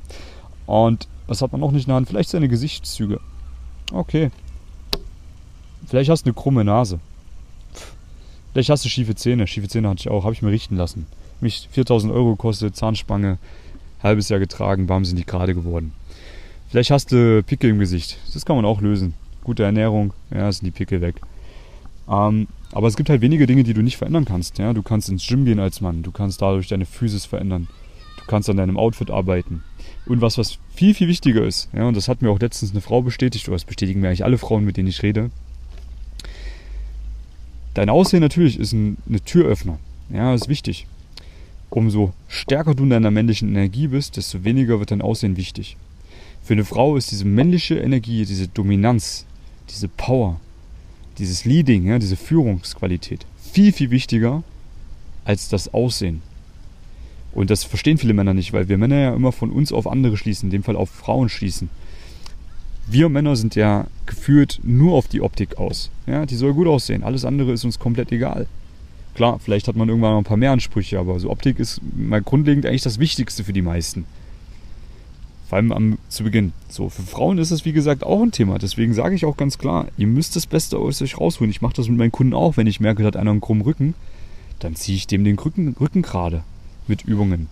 Und 0.67 1.07
was 1.26 1.43
hat 1.43 1.52
man 1.52 1.61
noch 1.61 1.71
nicht 1.71 1.85
in 1.85 1.88
der 1.88 1.97
Hand? 1.97 2.09
Vielleicht 2.09 2.31
seine 2.31 2.49
Gesichtszüge. 2.49 3.21
Okay. 3.93 4.31
Vielleicht 5.87 6.11
hast 6.11 6.25
du 6.25 6.31
eine 6.31 6.35
krumme 6.35 6.64
Nase. 6.64 7.00
Vielleicht 8.52 8.71
hast 8.71 8.85
du 8.85 8.88
schiefe 8.88 9.14
Zähne. 9.14 9.47
Schiefe 9.47 9.68
Zähne 9.68 9.88
hatte 9.88 10.00
ich 10.00 10.09
auch. 10.09 10.25
Habe 10.25 10.35
ich 10.35 10.42
mir 10.42 10.50
richten 10.50 10.76
lassen. 10.76 11.06
Mich 11.40 11.68
4000 11.73 12.12
Euro 12.12 12.32
gekostet, 12.32 12.76
Zahnspange, 12.76 13.38
halbes 14.02 14.28
Jahr 14.28 14.40
getragen, 14.40 14.87
bam, 14.87 15.04
sind 15.04 15.18
die 15.18 15.26
gerade 15.26 15.54
geworden. 15.54 15.92
Vielleicht 16.68 16.90
hast 16.90 17.12
du 17.12 17.42
Pickel 17.42 17.71
im 17.71 17.78
Gesicht. 17.78 18.18
Das 18.32 18.47
kann 18.47 18.56
man 18.56 18.64
auch 18.64 18.80
lösen. 18.80 19.14
Gute 19.42 19.64
Ernährung, 19.64 20.12
ja, 20.30 20.50
sind 20.52 20.66
die 20.66 20.71
Pickel 20.71 21.00
weg. 21.00 21.16
Ähm, 22.09 22.47
aber 22.73 22.88
es 22.88 22.97
gibt 22.97 23.11
halt 23.11 23.21
wenige 23.21 23.47
Dinge, 23.47 23.64
die 23.64 23.75
du 23.75 23.82
nicht 23.82 23.97
verändern 23.97 24.25
kannst. 24.25 24.59
Ja? 24.59 24.73
Du 24.73 24.82
kannst 24.82 25.09
ins 25.09 25.26
Gym 25.26 25.44
gehen 25.44 25.61
als 25.61 25.80
Mann, 25.80 26.02
du 26.02 26.12
kannst 26.12 26.40
dadurch 26.40 26.68
deine 26.68 26.87
Physis 26.87 27.26
verändern, 27.26 27.68
du 28.16 28.25
kannst 28.26 28.49
an 28.49 28.56
deinem 28.56 28.76
Outfit 28.78 29.11
arbeiten. 29.11 29.62
Und 30.06 30.21
was, 30.21 30.38
was 30.38 30.59
viel, 30.75 30.94
viel 30.94 31.09
wichtiger 31.09 31.44
ist, 31.44 31.68
ja, 31.73 31.87
und 31.87 31.97
das 31.97 32.09
hat 32.09 32.23
mir 32.23 32.30
auch 32.30 32.40
letztens 32.40 32.73
eine 32.73 32.80
Frau 32.80 33.02
bestätigt, 33.02 33.47
oder 33.49 33.54
das 33.54 33.64
bestätigen 33.64 34.00
mir 34.00 34.09
eigentlich 34.09 34.25
alle 34.25 34.38
Frauen, 34.38 34.64
mit 34.64 34.76
denen 34.76 34.88
ich 34.88 35.02
rede. 35.02 35.30
Dein 37.75 37.91
Aussehen 37.91 38.21
natürlich 38.21 38.59
ist 38.59 38.73
ein, 38.73 38.99
eine 39.09 39.21
Türöffner. 39.21 39.79
Ja, 40.11 40.35
ist 40.35 40.49
wichtig. 40.49 40.87
Umso 41.71 42.12
stärker 42.29 42.75
du 42.75 42.85
in 42.85 42.91
deiner 42.91 43.11
männlichen 43.11 43.49
Energie 43.49 43.88
bist, 43.88 44.17
desto 44.17 44.45
weniger 44.45 44.79
wird 44.79 44.91
dein 44.91 45.00
Aussehen 45.00 45.37
wichtig. 45.37 45.76
Für 46.43 46.52
eine 46.52 46.64
Frau 46.64 46.97
ist 46.97 47.11
diese 47.11 47.25
männliche 47.25 47.79
Energie, 47.79 48.26
diese 48.26 48.49
Dominanz, 48.49 49.25
diese 49.71 49.88
Power, 49.88 50.38
dieses 51.19 51.45
Leading, 51.45 51.87
ja, 51.87 51.99
diese 51.99 52.17
Führungsqualität 52.17 53.25
viel, 53.52 53.73
viel 53.73 53.91
wichtiger 53.91 54.43
als 55.25 55.49
das 55.49 55.73
Aussehen. 55.73 56.23
Und 57.33 57.50
das 57.50 57.64
verstehen 57.64 57.99
viele 57.99 58.14
Männer 58.14 58.35
nicht, 58.35 58.52
weil 58.52 58.69
wir 58.69 58.79
Männer 58.79 58.99
ja 58.99 59.14
immer 59.14 59.33
von 59.33 59.50
uns 59.50 59.73
auf 59.73 59.87
andere 59.87 60.17
schließen, 60.17 60.49
in 60.49 60.50
dem 60.50 60.62
Fall 60.62 60.76
auf 60.76 60.91
Frauen 60.91 61.29
schließen. 61.29 61.71
Wir 62.87 63.09
Männer 63.09 63.37
sind 63.37 63.55
ja 63.55 63.87
gefühlt 64.07 64.61
nur 64.62 64.95
auf 64.95 65.09
die 65.09 65.21
Optik 65.21 65.59
aus. 65.59 65.91
Ja, 66.07 66.27
die 66.27 66.35
soll 66.35 66.53
gut 66.55 66.67
aussehen. 66.67 67.05
Alles 67.05 67.25
andere 67.25 67.53
ist 67.53 67.65
uns 67.65 67.79
komplett 67.79 68.12
egal. 68.12 68.47
Klar, 69.15 69.39
vielleicht 69.39 69.69
hat 69.69 69.77
man 69.77 69.89
irgendwann 69.89 70.12
noch 70.12 70.19
ein 70.19 70.25
paar 70.25 70.37
mehr 70.37 70.53
Ansprüche, 70.53 70.99
aber 70.99 71.21
so 71.21 71.31
Optik 71.31 71.59
ist 71.59 71.81
mal 71.97 72.23
grundlegend 72.23 72.67
eigentlich 72.67 72.83
das 72.83 72.99
Wichtigste 72.99 73.45
für 73.45 73.53
die 73.53 73.62
meisten. 73.62 74.05
Vor 75.49 75.59
allem 75.59 75.71
am, 75.71 75.99
zu 76.09 76.25
Beginn. 76.25 76.53
So, 76.69 76.89
für 76.89 77.03
Frauen 77.03 77.37
ist 77.37 77.53
das 77.53 77.67
wie 77.67 77.75
gesagt 77.75 78.05
auch 78.05 78.23
ein 78.23 78.33
Thema. 78.33 78.59
Deswegen 78.59 78.95
sage 78.95 79.15
ich 79.15 79.27
auch 79.27 79.37
ganz 79.37 79.59
klar, 79.59 79.87
ihr 79.99 80.07
müsst 80.07 80.35
das 80.35 80.47
Beste 80.47 80.79
aus 80.79 81.03
euch 81.03 81.19
rausholen. 81.19 81.51
Ich 81.51 81.61
mache 81.61 81.75
das 81.75 81.89
mit 81.89 81.99
meinen 81.99 82.12
Kunden 82.12 82.33
auch, 82.33 82.57
wenn 82.57 82.67
ich 82.67 82.81
merke, 82.81 83.03
da 83.03 83.09
hat 83.09 83.17
einer 83.17 83.33
einen 83.33 83.43
krummen 83.43 83.62
Rücken, 83.62 83.95
dann 84.61 84.77
ziehe 84.77 84.97
ich 84.97 85.07
dem 85.07 85.25
den 85.25 85.39
Rücken, 85.39 85.77
Rücken 85.79 86.01
gerade 86.01 86.43
mit 86.89 87.03
Übungen. 87.03 87.49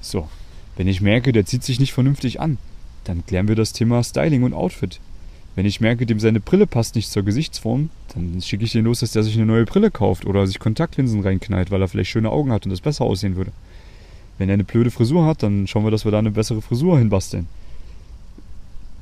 So, 0.00 0.28
wenn 0.76 0.86
ich 0.86 1.00
merke, 1.00 1.32
der 1.32 1.44
zieht 1.44 1.64
sich 1.64 1.80
nicht 1.80 1.92
vernünftig 1.92 2.40
an, 2.40 2.56
dann 3.04 3.24
klären 3.26 3.48
wir 3.48 3.56
das 3.56 3.72
Thema 3.72 4.02
Styling 4.02 4.42
und 4.42 4.54
Outfit. 4.54 5.00
Wenn 5.56 5.66
ich 5.66 5.80
merke, 5.80 6.06
dem 6.06 6.20
seine 6.20 6.40
Brille 6.40 6.66
passt 6.66 6.94
nicht 6.94 7.10
zur 7.10 7.22
Gesichtsform, 7.22 7.90
dann 8.14 8.40
schicke 8.40 8.64
ich 8.64 8.72
den 8.72 8.84
los, 8.84 9.00
dass 9.00 9.12
der 9.12 9.22
sich 9.22 9.34
eine 9.36 9.46
neue 9.46 9.64
Brille 9.64 9.90
kauft 9.90 10.24
oder 10.24 10.46
sich 10.46 10.58
Kontaktlinsen 10.58 11.22
reinknallt, 11.22 11.70
weil 11.70 11.82
er 11.82 11.88
vielleicht 11.88 12.10
schöne 12.10 12.30
Augen 12.30 12.52
hat 12.52 12.64
und 12.64 12.70
das 12.70 12.80
besser 12.80 13.04
aussehen 13.04 13.36
würde. 13.36 13.52
Wenn 14.38 14.48
er 14.48 14.54
eine 14.54 14.64
blöde 14.64 14.90
Frisur 14.90 15.26
hat, 15.26 15.42
dann 15.42 15.66
schauen 15.66 15.84
wir, 15.84 15.90
dass 15.90 16.04
wir 16.04 16.12
da 16.12 16.18
eine 16.18 16.30
bessere 16.30 16.62
Frisur 16.62 16.98
hinbasteln. 16.98 17.46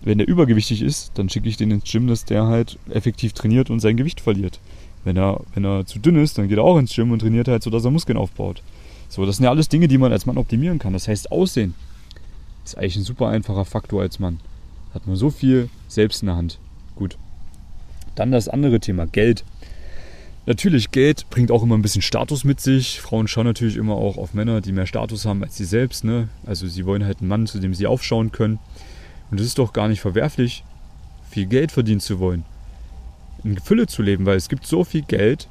Wenn 0.03 0.21
er 0.21 0.27
übergewichtig 0.27 0.83
ist, 0.83 1.13
dann 1.15 1.29
schicke 1.29 1.49
ich 1.49 1.57
den 1.57 1.71
ins 1.71 1.91
Gym, 1.91 2.07
dass 2.07 2.25
der 2.25 2.47
halt 2.47 2.79
effektiv 2.89 3.35
trainiert 3.35 3.69
und 3.69 3.81
sein 3.81 3.97
Gewicht 3.97 4.21
verliert. 4.21 4.59
Wenn 5.05 5.17
er, 5.17 5.41
wenn 5.55 5.65
er 5.65 5.87
zu 5.87 5.99
dünn 5.99 6.17
ist, 6.17 6.39
dann 6.39 6.49
geht 6.49 6.59
er 6.59 6.65
auch 6.65 6.79
ins 6.79 6.95
Gym 6.95 7.13
und 7.13 7.21
trainiert 7.21 7.49
halt, 7.49 7.63
sodass 7.63 7.85
er 7.85 7.91
Muskeln 7.91 8.19
aufbaut. 8.19 8.63
So, 9.09 9.25
das 9.27 9.37
sind 9.37 9.45
ja 9.45 9.51
alles 9.51 9.69
Dinge, 9.69 9.87
die 9.87 9.99
man 9.99 10.13
als 10.13 10.27
Mann 10.27 10.39
optimieren 10.39 10.79
kann. 10.79 10.93
Das 10.93 11.09
heißt, 11.09 11.31
Aussehen 11.31 11.75
ist 12.69 12.79
eigentlich 12.79 12.97
ein 12.97 13.05
super 13.05 13.29
einfacher 13.29 13.65
Faktor 13.65 14.03
als 14.03 14.19
Mann. 14.19 14.41
Hat 14.95 15.07
man 15.07 15.17
so 15.17 15.31
viel 15.31 15.69
selbst 15.89 16.23
in 16.23 16.27
der 16.27 16.37
Hand. 16.37 16.59
Gut. 16.97 17.17
Dann 18.15 18.33
das 18.33 18.49
andere 18.49 18.81
Thema, 18.81 19.07
Geld. 19.07 19.45
Natürlich, 20.47 20.91
Geld 20.91 21.29
bringt 21.31 21.51
auch 21.51 21.63
immer 21.63 21.77
ein 21.77 21.83
bisschen 21.83 22.03
Status 22.03 22.45
mit 22.45 22.61
sich. 22.61 23.01
Frauen 23.01 23.29
schauen 23.29 23.47
natürlich 23.47 23.77
immer 23.77 23.95
auch 23.95 24.17
auf 24.17 24.35
Männer, 24.35 24.61
die 24.61 24.73
mehr 24.73 24.87
Status 24.87 25.25
haben 25.25 25.43
als 25.43 25.57
sie 25.57 25.65
selbst. 25.65 26.05
Ne? 26.05 26.29
Also 26.47 26.67
sie 26.67 26.87
wollen 26.87 27.05
halt 27.05 27.21
einen 27.21 27.29
Mann, 27.29 27.47
zu 27.47 27.59
dem 27.59 27.75
sie 27.75 27.87
aufschauen 27.87 28.33
können. 28.33 28.59
Und 29.31 29.41
es 29.41 29.47
ist 29.47 29.59
doch 29.59 29.73
gar 29.73 29.89
nicht 29.89 30.01
verwerflich, 30.01 30.65
viel 31.31 31.47
Geld 31.47 31.71
verdienen 31.71 32.01
zu 32.01 32.19
wollen. 32.19 32.45
In 33.45 33.59
Fülle 33.59 33.87
zu 33.87 34.03
leben, 34.03 34.27
weil 34.27 34.37
es 34.37 34.49
gibt 34.49 34.67
so 34.67 34.85
viel 34.85 35.03
Geld, 35.03 35.49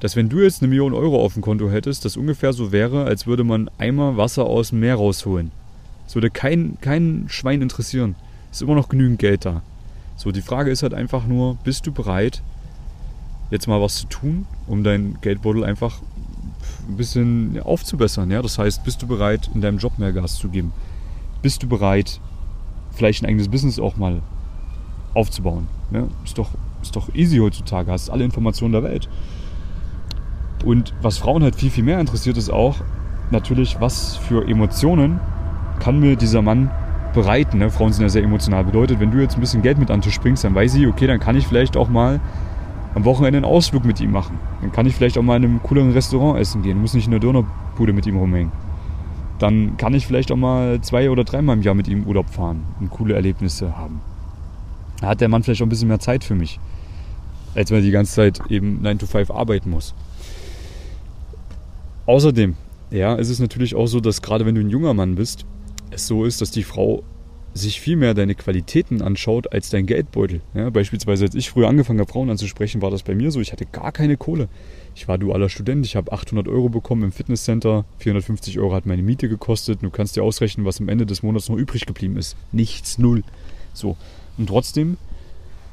dass 0.00 0.14
wenn 0.14 0.28
du 0.28 0.40
jetzt 0.40 0.62
eine 0.62 0.68
Million 0.68 0.94
Euro 0.94 1.22
auf 1.24 1.32
dem 1.32 1.42
Konto 1.42 1.70
hättest, 1.70 2.04
das 2.04 2.16
ungefähr 2.16 2.52
so 2.52 2.70
wäre, 2.70 3.04
als 3.04 3.26
würde 3.26 3.44
man 3.44 3.70
Eimer 3.78 4.16
Wasser 4.16 4.44
aus 4.44 4.68
dem 4.68 4.80
Meer 4.80 4.94
rausholen. 4.94 5.50
Es 6.08 6.14
würde 6.14 6.30
kein, 6.30 6.78
kein 6.80 7.26
Schwein 7.28 7.60
interessieren. 7.60 8.16
Es 8.50 8.56
ist 8.56 8.62
immer 8.62 8.74
noch 8.74 8.88
genügend 8.88 9.18
Geld 9.18 9.44
da. 9.44 9.60
So, 10.16 10.32
die 10.32 10.40
Frage 10.40 10.70
ist 10.70 10.82
halt 10.82 10.94
einfach 10.94 11.26
nur, 11.26 11.56
bist 11.64 11.86
du 11.86 11.92
bereit, 11.92 12.42
jetzt 13.50 13.68
mal 13.68 13.80
was 13.82 13.96
zu 13.96 14.06
tun, 14.06 14.46
um 14.66 14.82
deinen 14.82 15.20
Geldbeutel 15.20 15.64
einfach 15.64 16.00
ein 16.88 16.96
bisschen 16.96 17.60
aufzubessern? 17.62 18.30
Ja? 18.30 18.40
Das 18.40 18.58
heißt, 18.58 18.84
bist 18.84 19.02
du 19.02 19.06
bereit, 19.06 19.50
in 19.54 19.60
deinem 19.60 19.76
Job 19.76 19.98
mehr 19.98 20.14
Gas 20.14 20.36
zu 20.36 20.48
geben? 20.48 20.72
Bist 21.42 21.62
du 21.62 21.68
bereit, 21.68 22.20
vielleicht 22.92 23.22
ein 23.22 23.26
eigenes 23.26 23.48
Business 23.48 23.78
auch 23.78 23.98
mal 23.98 24.22
aufzubauen? 25.12 25.68
Ja? 25.90 26.04
Ist, 26.24 26.38
doch, 26.38 26.52
ist 26.80 26.96
doch 26.96 27.14
easy 27.14 27.36
heutzutage, 27.36 27.92
hast 27.92 28.08
alle 28.08 28.24
Informationen 28.24 28.72
der 28.72 28.82
Welt. 28.82 29.10
Und 30.64 30.94
was 31.02 31.18
Frauen 31.18 31.42
halt 31.42 31.54
viel, 31.54 31.70
viel 31.70 31.84
mehr 31.84 32.00
interessiert, 32.00 32.38
ist 32.38 32.48
auch 32.48 32.76
natürlich, 33.30 33.78
was 33.78 34.16
für 34.16 34.48
Emotionen 34.48 35.20
kann 35.78 36.00
mir 36.00 36.16
dieser 36.16 36.42
Mann 36.42 36.70
bereiten. 37.14 37.58
Ne? 37.58 37.70
Frauen 37.70 37.92
sind 37.92 38.02
ja 38.02 38.08
sehr 38.08 38.22
emotional. 38.22 38.64
Bedeutet, 38.64 39.00
wenn 39.00 39.10
du 39.10 39.18
jetzt 39.18 39.36
ein 39.36 39.40
bisschen 39.40 39.62
Geld 39.62 39.78
mit 39.78 39.90
an 39.90 40.00
Tisch 40.00 40.20
bringst, 40.20 40.44
dann 40.44 40.54
weiß 40.54 40.74
ich, 40.74 40.86
okay, 40.86 41.06
dann 41.06 41.20
kann 41.20 41.36
ich 41.36 41.46
vielleicht 41.46 41.76
auch 41.76 41.88
mal 41.88 42.20
am 42.94 43.04
Wochenende 43.04 43.38
einen 43.38 43.44
Ausflug 43.44 43.84
mit 43.84 44.00
ihm 44.00 44.12
machen. 44.12 44.38
Dann 44.60 44.72
kann 44.72 44.86
ich 44.86 44.94
vielleicht 44.94 45.18
auch 45.18 45.22
mal 45.22 45.36
in 45.36 45.44
einem 45.44 45.62
cooleren 45.62 45.92
Restaurant 45.92 46.38
essen 46.38 46.62
gehen. 46.62 46.80
Muss 46.80 46.94
nicht 46.94 47.06
in 47.06 47.10
der 47.12 47.20
Dönerbude 47.20 47.92
mit 47.92 48.06
ihm 48.06 48.16
rumhängen. 48.16 48.52
Dann 49.38 49.76
kann 49.76 49.94
ich 49.94 50.06
vielleicht 50.06 50.32
auch 50.32 50.36
mal 50.36 50.80
zwei 50.80 51.10
oder 51.10 51.24
dreimal 51.24 51.56
im 51.56 51.62
Jahr 51.62 51.74
mit 51.74 51.86
ihm 51.86 52.04
Urlaub 52.04 52.28
fahren 52.30 52.64
und 52.80 52.90
coole 52.90 53.14
Erlebnisse 53.14 53.76
haben. 53.76 54.00
Da 55.00 55.08
hat 55.08 55.20
der 55.20 55.28
Mann 55.28 55.44
vielleicht 55.44 55.62
auch 55.62 55.66
ein 55.66 55.70
bisschen 55.70 55.88
mehr 55.88 56.00
Zeit 56.00 56.24
für 56.24 56.34
mich, 56.34 56.58
als 57.54 57.70
wenn 57.70 57.78
er 57.78 57.82
die 57.82 57.92
ganze 57.92 58.14
Zeit 58.14 58.40
eben 58.48 58.82
9 58.82 58.98
to 58.98 59.06
5 59.06 59.30
arbeiten 59.30 59.70
muss. 59.70 59.94
Außerdem, 62.06 62.56
ja, 62.90 63.14
ist 63.14 63.28
es 63.28 63.38
natürlich 63.38 63.76
auch 63.76 63.86
so, 63.86 64.00
dass 64.00 64.22
gerade 64.22 64.44
wenn 64.44 64.56
du 64.56 64.60
ein 64.60 64.70
junger 64.70 64.94
Mann 64.94 65.14
bist, 65.14 65.46
es 65.90 66.06
so 66.06 66.24
ist, 66.24 66.40
dass 66.40 66.50
die 66.50 66.62
Frau 66.62 67.02
sich 67.54 67.80
viel 67.80 67.96
mehr 67.96 68.14
deine 68.14 68.34
Qualitäten 68.34 69.02
anschaut 69.02 69.52
als 69.52 69.70
dein 69.70 69.86
Geldbeutel. 69.86 70.42
Ja, 70.54 70.70
beispielsweise, 70.70 71.24
als 71.24 71.34
ich 71.34 71.50
früher 71.50 71.68
angefangen 71.68 71.98
habe, 71.98 72.10
Frauen 72.10 72.30
anzusprechen, 72.30 72.82
war 72.82 72.90
das 72.90 73.02
bei 73.02 73.14
mir 73.14 73.30
so. 73.30 73.40
Ich 73.40 73.52
hatte 73.52 73.66
gar 73.66 73.92
keine 73.92 74.16
Kohle. 74.16 74.48
Ich 74.94 75.08
war 75.08 75.18
dualer 75.18 75.48
Student, 75.48 75.86
ich 75.86 75.96
habe 75.96 76.12
800 76.12 76.48
Euro 76.48 76.68
bekommen 76.68 77.04
im 77.04 77.12
Fitnesscenter, 77.12 77.84
450 77.98 78.58
Euro 78.58 78.74
hat 78.74 78.86
meine 78.86 79.02
Miete 79.02 79.28
gekostet. 79.28 79.82
Du 79.82 79.90
kannst 79.90 80.16
dir 80.16 80.22
ausrechnen, 80.22 80.66
was 80.66 80.80
am 80.80 80.88
Ende 80.88 81.06
des 81.06 81.22
Monats 81.22 81.48
noch 81.48 81.56
übrig 81.56 81.86
geblieben 81.86 82.16
ist. 82.16 82.36
Nichts, 82.52 82.98
null. 82.98 83.22
So. 83.72 83.96
Und 84.36 84.48
trotzdem 84.48 84.96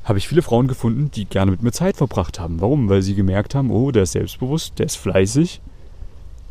habe 0.04 0.20
ich 0.20 0.28
viele 0.28 0.44
Frauen 0.44 0.68
gefunden, 0.68 1.10
die 1.14 1.26
gerne 1.26 1.52
mit 1.52 1.64
mir 1.64 1.72
Zeit 1.72 1.98
verbracht 1.98 2.40
haben. 2.40 2.62
Warum? 2.62 2.90
Weil 2.90 3.02
sie 3.02 3.16
gemerkt 3.16 3.56
haben, 3.56 3.72
oh, 3.72 3.92
der 3.92 4.04
ist 4.04 4.12
selbstbewusst, 4.12 4.78
der 4.78 4.86
ist 4.86 4.96
fleißig, 4.96 5.62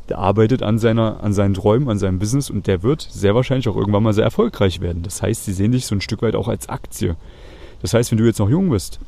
der 0.09 0.19
arbeitet 0.19 0.63
an, 0.63 0.79
seiner, 0.79 1.23
an 1.23 1.33
seinen 1.33 1.55
Träumen, 1.55 1.89
an 1.89 1.99
seinem 1.99 2.19
Business 2.19 2.51
und 2.51 2.67
der 2.67 2.83
wird 2.83 3.07
sehr 3.11 3.35
wahrscheinlich 3.35 3.69
auch 3.69 3.77
irgendwann 3.77 4.03
mal 4.03 4.13
sehr 4.13 4.25
erfolgreich 4.25 4.81
werden. 4.81 5.03
Das 5.03 5.23
heißt, 5.23 5.45
sie 5.45 5.53
sehen 5.53 5.73
dich 5.73 5.87
so 5.87 5.95
ein 5.95 6.01
Stück 6.01 6.23
weit 6.23 6.35
auch 6.35 6.49
als 6.49 6.69
Aktie. 6.69 7.17
Das 7.81 7.95
heißt, 7.95 8.11
wenn 8.11 8.19
du 8.19 8.25
jetzt 8.25 8.39
noch 8.39 8.51
jung 8.51 8.71
bist, 8.71 9.01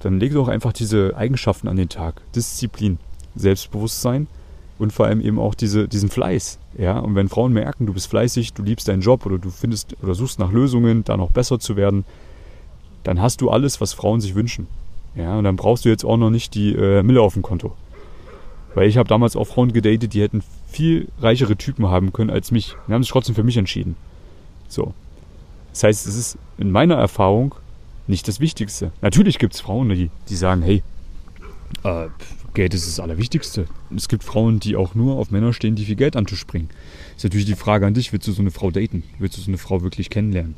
dann 0.00 0.18
leg 0.18 0.32
doch 0.32 0.48
einfach 0.48 0.72
diese 0.72 1.16
Eigenschaften 1.16 1.68
an 1.68 1.76
den 1.76 1.88
Tag. 1.88 2.22
Disziplin, 2.34 2.98
Selbstbewusstsein 3.36 4.26
und 4.78 4.92
vor 4.92 5.06
allem 5.06 5.20
eben 5.20 5.38
auch 5.38 5.54
diese, 5.54 5.86
diesen 5.86 6.08
Fleiß. 6.08 6.58
Ja? 6.78 6.98
Und 6.98 7.14
wenn 7.14 7.28
Frauen 7.28 7.52
merken, 7.52 7.86
du 7.86 7.92
bist 7.92 8.08
fleißig, 8.08 8.54
du 8.54 8.62
liebst 8.62 8.88
deinen 8.88 9.02
Job 9.02 9.26
oder 9.26 9.38
du 9.38 9.50
findest 9.50 9.96
oder 10.02 10.14
suchst 10.14 10.38
nach 10.38 10.50
Lösungen, 10.50 11.04
da 11.04 11.16
noch 11.16 11.30
besser 11.30 11.58
zu 11.60 11.76
werden, 11.76 12.04
dann 13.04 13.20
hast 13.20 13.40
du 13.40 13.50
alles, 13.50 13.80
was 13.80 13.92
Frauen 13.92 14.20
sich 14.20 14.34
wünschen. 14.34 14.66
Ja, 15.14 15.36
und 15.36 15.44
dann 15.44 15.56
brauchst 15.56 15.84
du 15.84 15.88
jetzt 15.88 16.04
auch 16.04 16.16
noch 16.16 16.30
nicht 16.30 16.54
die 16.54 16.74
äh, 16.74 17.02
Mille 17.02 17.20
auf 17.20 17.34
dem 17.34 17.42
Konto. 17.42 17.72
Weil 18.74 18.88
ich 18.88 18.96
habe 18.96 19.08
damals 19.08 19.36
auch 19.36 19.46
Frauen 19.46 19.72
gedatet, 19.72 20.14
die 20.14 20.22
hätten 20.22 20.42
viel 20.68 21.08
reichere 21.20 21.56
Typen 21.56 21.88
haben 21.88 22.12
können 22.12 22.30
als 22.30 22.50
mich. 22.50 22.74
Die 22.88 22.92
haben 22.92 23.02
sich 23.02 23.12
trotzdem 23.12 23.34
für 23.34 23.42
mich 23.42 23.56
entschieden. 23.56 23.96
So. 24.68 24.94
Das 25.72 25.84
heißt, 25.84 26.06
es 26.06 26.16
ist 26.16 26.38
in 26.58 26.70
meiner 26.70 26.94
Erfahrung 26.94 27.54
nicht 28.06 28.28
das 28.28 28.40
Wichtigste. 28.40 28.92
Natürlich 29.00 29.38
gibt 29.38 29.54
es 29.54 29.60
Frauen, 29.60 29.88
die, 29.90 30.10
die 30.28 30.36
sagen, 30.36 30.62
hey, 30.62 30.82
äh, 31.84 32.08
Geld 32.54 32.74
ist 32.74 32.86
das 32.86 33.00
Allerwichtigste. 33.00 33.66
Es 33.96 34.08
gibt 34.08 34.24
Frauen, 34.24 34.60
die 34.60 34.76
auch 34.76 34.94
nur 34.94 35.16
auf 35.16 35.30
Männer 35.30 35.52
stehen, 35.52 35.74
die 35.74 35.86
viel 35.86 35.96
Geld 35.96 36.16
anzuspringen. 36.16 36.68
Ist 37.16 37.24
natürlich 37.24 37.46
die 37.46 37.54
Frage 37.54 37.86
an 37.86 37.94
dich, 37.94 38.12
willst 38.12 38.28
du 38.28 38.32
so 38.32 38.42
eine 38.42 38.50
Frau 38.50 38.70
daten? 38.70 39.04
Willst 39.18 39.38
du 39.38 39.40
so 39.40 39.48
eine 39.50 39.58
Frau 39.58 39.82
wirklich 39.82 40.10
kennenlernen? 40.10 40.54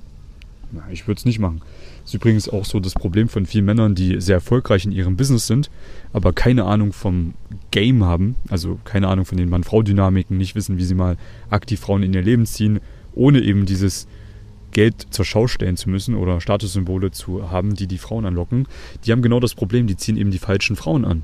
Na, 0.74 0.82
ich 0.90 1.06
würde 1.06 1.18
es 1.18 1.24
nicht 1.24 1.38
machen. 1.38 1.60
Das 2.00 2.10
ist 2.10 2.14
übrigens 2.14 2.48
auch 2.48 2.64
so 2.64 2.80
das 2.80 2.94
Problem 2.94 3.28
von 3.28 3.46
vielen 3.46 3.64
Männern, 3.64 3.94
die 3.94 4.20
sehr 4.20 4.36
erfolgreich 4.36 4.84
in 4.84 4.90
ihrem 4.90 5.16
Business 5.16 5.46
sind, 5.46 5.70
aber 6.12 6.32
keine 6.32 6.64
Ahnung 6.64 6.92
vom 6.92 7.34
Game 7.70 8.02
haben, 8.02 8.34
also 8.48 8.80
keine 8.84 9.06
Ahnung 9.06 9.24
von 9.24 9.38
den 9.38 9.48
Mann-Frau-Dynamiken, 9.48 10.36
nicht 10.36 10.56
wissen, 10.56 10.76
wie 10.76 10.84
sie 10.84 10.96
mal 10.96 11.16
aktiv 11.48 11.78
Frauen 11.78 12.02
in 12.02 12.12
ihr 12.12 12.22
Leben 12.22 12.44
ziehen, 12.44 12.80
ohne 13.14 13.40
eben 13.40 13.66
dieses 13.66 14.08
Geld 14.72 15.06
zur 15.10 15.24
Schau 15.24 15.46
stellen 15.46 15.76
zu 15.76 15.88
müssen 15.88 16.16
oder 16.16 16.40
Statussymbole 16.40 17.12
zu 17.12 17.52
haben, 17.52 17.76
die 17.76 17.86
die 17.86 17.98
Frauen 17.98 18.26
anlocken. 18.26 18.66
Die 19.04 19.12
haben 19.12 19.22
genau 19.22 19.38
das 19.38 19.54
Problem, 19.54 19.86
die 19.86 19.96
ziehen 19.96 20.16
eben 20.16 20.32
die 20.32 20.38
falschen 20.38 20.74
Frauen 20.74 21.04
an. 21.04 21.22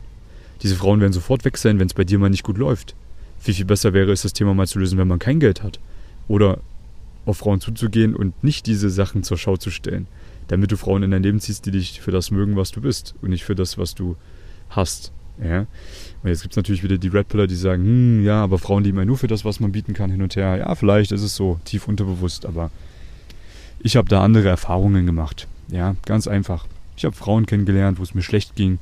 Diese 0.62 0.76
Frauen 0.76 1.00
werden 1.00 1.12
sofort 1.12 1.45
weg 1.45 1.59
sein, 1.59 1.80
wenn 1.80 1.88
es 1.88 1.95
bei 1.95 2.04
dir 2.04 2.21
mal 2.21 2.30
nicht 2.30 2.45
gut 2.45 2.59
läuft. 2.59 2.95
Viel, 3.40 3.54
viel 3.54 3.64
besser 3.64 3.92
wäre 3.92 4.12
es, 4.12 4.23
das 4.23 4.35
Thema 4.35 4.54
mal 4.54 4.69
zu 4.69 4.78
lösen, 4.78 4.99
wenn 4.99 5.09
man 5.09 5.19
kein 5.19 5.40
Geld 5.40 5.64
hat. 5.64 5.80
Oder 6.28 6.61
auf 7.27 7.39
Frauen 7.39 7.61
zuzugehen 7.61 8.15
und 8.15 8.43
nicht 8.43 8.67
diese 8.67 8.91
Sachen 8.91 9.23
zur 9.23 9.39
Schau 9.39 9.57
zu 9.57 9.71
stellen, 9.71 10.07
damit 10.49 10.73
du 10.73 10.77
Frauen 10.77 11.03
in 11.03 11.11
dein 11.11 11.23
Leben 11.23 11.41
ziehst, 11.41 11.67
die 11.67 11.71
dich 11.71 12.00
für 12.00 12.11
das 12.11 12.31
mögen, 12.31 12.57
was 12.57 12.71
du 12.71 12.81
bist 12.81 13.15
und 13.23 13.31
nicht 13.31 13.45
für 13.45 13.55
das, 13.55 13.79
was 13.79 13.95
du 13.95 14.17
hast. 14.71 15.12
Ja? 15.43 15.67
Und 16.23 16.29
jetzt 16.29 16.43
gibt 16.43 16.53
es 16.53 16.57
natürlich 16.57 16.83
wieder 16.83 16.99
die 16.99 17.09
Red 17.09 17.29
Pillar, 17.29 17.47
die 17.47 17.57
sagen, 17.57 17.85
hm, 17.85 18.25
ja, 18.25 18.43
aber 18.43 18.59
Frauen 18.59 18.85
lieben 18.85 18.99
ja 18.99 19.05
nur 19.05 19.19
für 19.19 19.29
das, 19.29 19.45
was 19.45 19.61
man 19.61 19.73
bieten 19.73 19.95
kann, 19.95 20.11
hin 20.11 20.23
und 20.23 20.37
her. 20.37 20.57
Ja, 20.57 20.75
vielleicht 20.75 21.12
ist 21.12 21.23
es 21.23 21.37
so, 21.37 21.61
tief 21.65 21.89
unterbewusst, 21.89 22.47
aber 22.47 22.71
ich 23.81 23.97
habe 23.97 24.09
da 24.09 24.23
andere 24.23 24.49
Erfahrungen 24.49 25.07
gemacht. 25.07 25.49
Ja, 25.69 25.97
ganz 26.05 26.27
einfach. 26.27 26.67
Ich 26.97 27.05
habe 27.05 27.17
Frauen 27.17 27.47
kennengelernt, 27.47 27.99
wo 27.99 28.03
es 28.03 28.15
mir 28.15 28.23
schlecht 28.23 28.57
ging, 28.57 28.79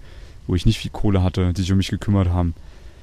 wo 0.47 0.55
ich 0.55 0.67
nicht 0.67 0.79
viel 0.79 0.91
Kohle 0.91 1.23
hatte, 1.23 1.53
die 1.53 1.61
sich 1.61 1.71
um 1.71 1.79
mich 1.79 1.89
gekümmert 1.89 2.29
haben. 2.29 2.55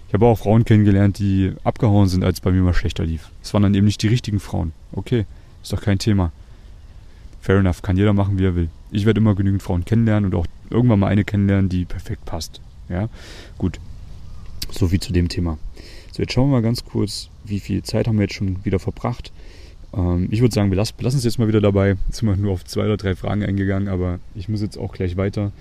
Ich 0.08 0.14
habe 0.14 0.26
auch 0.26 0.38
Frauen 0.38 0.66
kennengelernt, 0.66 1.20
die 1.20 1.54
abgehauen 1.64 2.08
sind, 2.08 2.24
als 2.24 2.38
es 2.38 2.42
bei 2.42 2.52
mir 2.52 2.62
mal 2.62 2.74
schlechter 2.74 3.06
lief. 3.06 3.30
Es 3.42 3.54
waren 3.54 3.64
dann 3.64 3.74
eben 3.74 3.86
nicht 3.86 4.02
die 4.02 4.08
richtigen 4.08 4.40
Frauen. 4.40 4.72
Okay, 4.92 5.26
ist 5.62 5.74
doch 5.74 5.82
kein 5.82 6.00
Thema. 6.00 6.32
Fair 7.42 7.60
enough, 7.60 7.82
kann 7.82 7.98
jeder 7.98 8.14
machen, 8.14 8.40
wie 8.40 8.46
er 8.46 8.56
will. 8.56 8.70
Ich 8.92 9.06
werde 9.06 9.20
immer 9.20 9.36
genügend 9.36 9.62
Frauen 9.62 9.86
kennenlernen 9.86 10.32
und 10.32 10.40
auch 10.40 10.48
irgendwann 10.70 11.00
mal 11.00 11.08
eine 11.08 11.24
kennenlernen, 11.24 11.70
die 11.70 11.86
perfekt 11.86 12.26
passt. 12.26 12.62
Ja, 12.90 13.10
gut. 13.58 13.80
So 14.72 14.88
viel 14.88 15.00
zu 15.00 15.14
dem 15.14 15.30
Thema. 15.30 15.58
So, 16.12 16.22
jetzt 16.22 16.34
schauen 16.34 16.50
wir 16.50 16.58
mal 16.58 16.62
ganz 16.62 16.86
kurz, 16.86 17.30
wie 17.44 17.60
viel 17.60 17.84
Zeit 17.84 18.08
haben 18.08 18.18
wir 18.18 18.24
jetzt 18.24 18.36
schon 18.36 18.64
wieder 18.64 18.80
verbracht. 18.80 19.32
Ähm, 19.94 20.28
ich 20.32 20.42
würde 20.42 20.54
sagen, 20.54 20.72
wir 20.72 20.78
lassen, 20.78 20.96
lassen 21.00 21.18
es 21.18 21.24
jetzt 21.24 21.40
mal 21.40 21.48
wieder 21.48 21.62
dabei. 21.62 21.98
Jetzt 22.08 22.18
sind 22.18 22.30
wir 22.30 22.36
nur 22.36 22.54
auf 22.54 22.66
zwei 22.66 22.86
oder 22.86 22.98
drei 22.98 23.16
Fragen 23.16 23.44
eingegangen, 23.44 23.88
aber 23.88 24.20
ich 24.34 24.50
muss 24.50 24.62
jetzt 24.62 24.78
auch 24.78 24.94
gleich 24.94 25.18
weiter. 25.18 25.52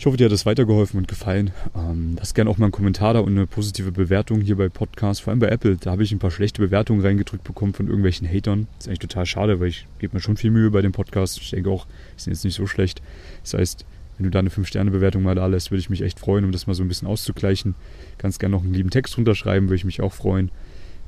Ich 0.00 0.06
hoffe, 0.06 0.16
dir 0.16 0.24
hat 0.24 0.32
es 0.32 0.46
weitergeholfen 0.46 0.98
und 0.98 1.08
gefallen. 1.08 1.50
Ähm, 1.76 2.16
lass 2.18 2.32
gerne 2.32 2.48
auch 2.48 2.56
mal 2.56 2.64
einen 2.64 2.72
Kommentar 2.72 3.12
da 3.12 3.20
und 3.20 3.36
eine 3.36 3.46
positive 3.46 3.92
Bewertung 3.92 4.40
hier 4.40 4.56
bei 4.56 4.70
Podcasts, 4.70 5.22
vor 5.22 5.30
allem 5.30 5.40
bei 5.40 5.48
Apple. 5.48 5.76
Da 5.76 5.90
habe 5.90 6.02
ich 6.02 6.10
ein 6.10 6.18
paar 6.18 6.30
schlechte 6.30 6.62
Bewertungen 6.62 7.02
reingedrückt 7.02 7.44
bekommen 7.44 7.74
von 7.74 7.86
irgendwelchen 7.86 8.26
Hatern. 8.26 8.66
Das 8.78 8.86
ist 8.86 8.88
eigentlich 8.88 9.00
total 9.00 9.26
schade, 9.26 9.60
weil 9.60 9.68
ich 9.68 9.86
gebe 9.98 10.16
mir 10.16 10.22
schon 10.22 10.38
viel 10.38 10.52
Mühe 10.52 10.70
bei 10.70 10.80
dem 10.80 10.92
Podcast. 10.92 11.36
Ich 11.42 11.50
denke 11.50 11.68
auch, 11.68 11.84
die 12.16 12.22
sind 12.22 12.32
jetzt 12.32 12.44
nicht 12.44 12.54
so 12.54 12.66
schlecht. 12.66 13.02
Das 13.42 13.52
heißt, 13.52 13.84
wenn 14.16 14.24
du 14.24 14.30
da 14.30 14.38
eine 14.38 14.48
5-Sterne-Bewertung 14.48 15.22
mal 15.22 15.34
da 15.34 15.46
lässt, 15.46 15.70
würde 15.70 15.80
ich 15.80 15.90
mich 15.90 16.00
echt 16.00 16.18
freuen, 16.18 16.46
um 16.46 16.52
das 16.52 16.66
mal 16.66 16.72
so 16.72 16.82
ein 16.82 16.88
bisschen 16.88 17.06
auszugleichen. 17.06 17.74
Ganz 18.16 18.38
gerne 18.38 18.56
noch 18.56 18.62
einen 18.62 18.72
lieben 18.72 18.88
Text 18.88 19.18
runterschreiben, 19.18 19.68
würde 19.68 19.76
ich 19.76 19.84
mich 19.84 20.00
auch 20.00 20.14
freuen. 20.14 20.50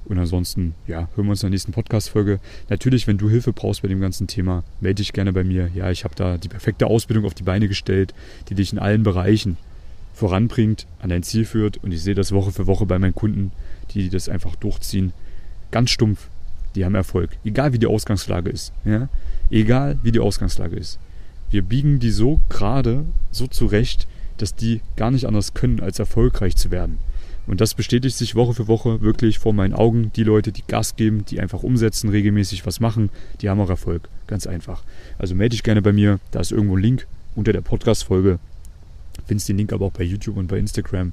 Und 0.04 0.18
ansonsten, 0.18 0.75
ja, 0.87 1.09
hören 1.14 1.26
wir 1.26 1.30
uns 1.30 1.42
in 1.42 1.47
der 1.47 1.50
nächsten 1.50 1.73
Podcast-Folge. 1.73 2.40
Natürlich, 2.68 3.06
wenn 3.06 3.18
du 3.18 3.30
Hilfe 3.30 3.52
brauchst 3.52 3.82
bei 3.82 3.88
dem 3.88 4.00
ganzen 4.00 4.26
Thema, 4.26 4.64
melde 4.80 4.97
dich 4.97 5.12
gerne 5.12 5.32
bei 5.32 5.44
mir. 5.44 5.71
Ja, 5.75 5.90
ich 5.90 6.04
habe 6.04 6.14
da 6.14 6.38
die 6.38 6.49
perfekte 6.49 6.87
Ausbildung 6.87 7.25
auf 7.25 7.35
die 7.35 7.44
Beine 7.44 7.68
gestellt, 7.68 8.12
die 8.49 8.54
dich 8.54 8.73
in 8.73 8.78
allen 8.78 9.04
Bereichen 9.04 9.56
voranbringt, 10.14 10.87
an 11.00 11.11
dein 11.11 11.23
Ziel 11.23 11.44
führt. 11.44 11.82
Und 11.82 11.92
ich 11.92 12.02
sehe 12.02 12.14
das 12.14 12.32
Woche 12.32 12.52
für 12.52 12.66
Woche 12.66 12.87
bei 12.87 12.99
meinen 12.99 13.14
Kunden, 13.14 13.52
die 13.92 14.09
das 14.09 14.28
einfach 14.28 14.56
durchziehen. 14.56 15.12
Ganz 15.71 15.90
stumpf. 15.90 16.28
Die 16.75 16.85
haben 16.85 16.94
Erfolg. 16.94 17.30
Egal 17.44 17.73
wie 17.73 17.78
die 17.78 17.87
Ausgangslage 17.87 18.50
ist. 18.50 18.73
Ja? 18.85 19.09
Egal 19.50 19.99
wie 20.02 20.12
die 20.12 20.21
Ausgangslage 20.21 20.76
ist. 20.76 20.99
Wir 21.50 21.62
biegen 21.62 21.99
die 21.99 22.11
so 22.11 22.40
gerade, 22.49 23.04
so 23.30 23.47
zurecht, 23.47 24.09
dass 24.38 24.54
die 24.54 24.80
gar 24.97 25.11
nicht 25.11 25.26
anders 25.26 25.54
können, 25.54 25.80
als 25.80 25.99
erfolgreich 25.99 26.56
zu 26.56 26.71
werden. 26.71 26.99
Und 27.46 27.61
das 27.61 27.75
bestätigt 27.75 28.16
sich 28.16 28.34
Woche 28.34 28.54
für 28.54 28.68
Woche 28.68 29.00
wirklich 29.00 29.38
vor 29.38 29.52
meinen 29.52 29.75
Augen. 29.75 30.12
Die 30.14 30.22
Leute, 30.22 30.52
die 30.52 30.62
Gas 30.66 30.96
geben, 30.96 31.25
die 31.25 31.40
einfach 31.40 31.62
umsetzen, 31.62 32.08
regelmäßig 32.08 32.64
was 32.66 32.80
machen, 32.80 33.11
die 33.40 33.50
haben 33.50 33.61
auch 33.61 33.70
Erfolg. 33.70 34.08
Ganz 34.26 34.46
einfach. 34.46 34.84
Also 35.18 35.34
melde 35.34 35.50
dich 35.50 35.62
gerne 35.62 35.82
bei 35.82 35.92
mir. 35.92 36.20
Da 36.30 36.40
ist 36.40 36.52
irgendwo 36.52 36.76
ein 36.76 36.82
Link 36.82 37.06
unter 37.34 37.52
der 37.52 37.61
Podcast-Folge. 37.61 38.38
Findest 39.26 39.49
den 39.49 39.58
Link 39.58 39.72
aber 39.72 39.87
auch 39.87 39.92
bei 39.92 40.04
YouTube 40.04 40.37
und 40.37 40.46
bei 40.46 40.58
Instagram. 40.58 41.12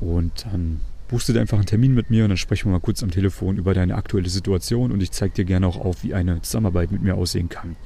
Und 0.00 0.44
dann 0.44 0.80
buchst 1.08 1.28
du 1.28 1.32
dir 1.32 1.40
einfach 1.40 1.56
einen 1.56 1.66
Termin 1.66 1.94
mit 1.94 2.10
mir 2.10 2.24
und 2.24 2.30
dann 2.30 2.36
sprechen 2.36 2.68
wir 2.68 2.72
mal 2.72 2.80
kurz 2.80 3.02
am 3.02 3.10
Telefon 3.10 3.56
über 3.56 3.74
deine 3.74 3.94
aktuelle 3.94 4.28
Situation 4.28 4.92
und 4.92 5.02
ich 5.02 5.10
zeige 5.10 5.34
dir 5.34 5.44
gerne 5.44 5.66
auch 5.66 5.78
auf, 5.78 6.04
wie 6.04 6.14
eine 6.14 6.42
Zusammenarbeit 6.42 6.92
mit 6.92 7.02
mir 7.02 7.14
aussehen 7.14 7.48
kann. 7.48 7.76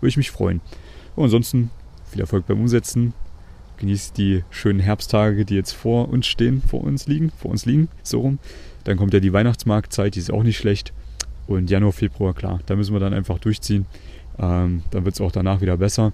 Würde 0.00 0.08
ich 0.08 0.16
mich 0.16 0.32
freuen. 0.32 0.60
Und 1.14 1.24
ansonsten 1.24 1.70
viel 2.10 2.20
Erfolg 2.20 2.46
beim 2.46 2.60
Umsetzen 2.60 3.14
genießt 3.82 4.16
die 4.16 4.44
schönen 4.50 4.78
Herbsttage, 4.78 5.44
die 5.44 5.56
jetzt 5.56 5.72
vor 5.72 6.08
uns 6.08 6.28
stehen, 6.28 6.62
vor 6.62 6.82
uns 6.84 7.08
liegen, 7.08 7.32
vor 7.36 7.50
uns 7.50 7.66
liegen, 7.66 7.88
so 8.04 8.20
rum. 8.20 8.38
Dann 8.84 8.96
kommt 8.96 9.12
ja 9.12 9.18
die 9.18 9.32
Weihnachtsmarktzeit, 9.32 10.14
die 10.14 10.20
ist 10.20 10.32
auch 10.32 10.44
nicht 10.44 10.56
schlecht. 10.56 10.92
Und 11.48 11.68
Januar, 11.68 11.92
Februar, 11.92 12.32
klar, 12.32 12.60
da 12.66 12.76
müssen 12.76 12.94
wir 12.94 13.00
dann 13.00 13.12
einfach 13.12 13.40
durchziehen. 13.40 13.86
Ähm, 14.38 14.84
dann 14.92 15.04
wird 15.04 15.16
es 15.16 15.20
auch 15.20 15.32
danach 15.32 15.60
wieder 15.60 15.76
besser. 15.76 16.12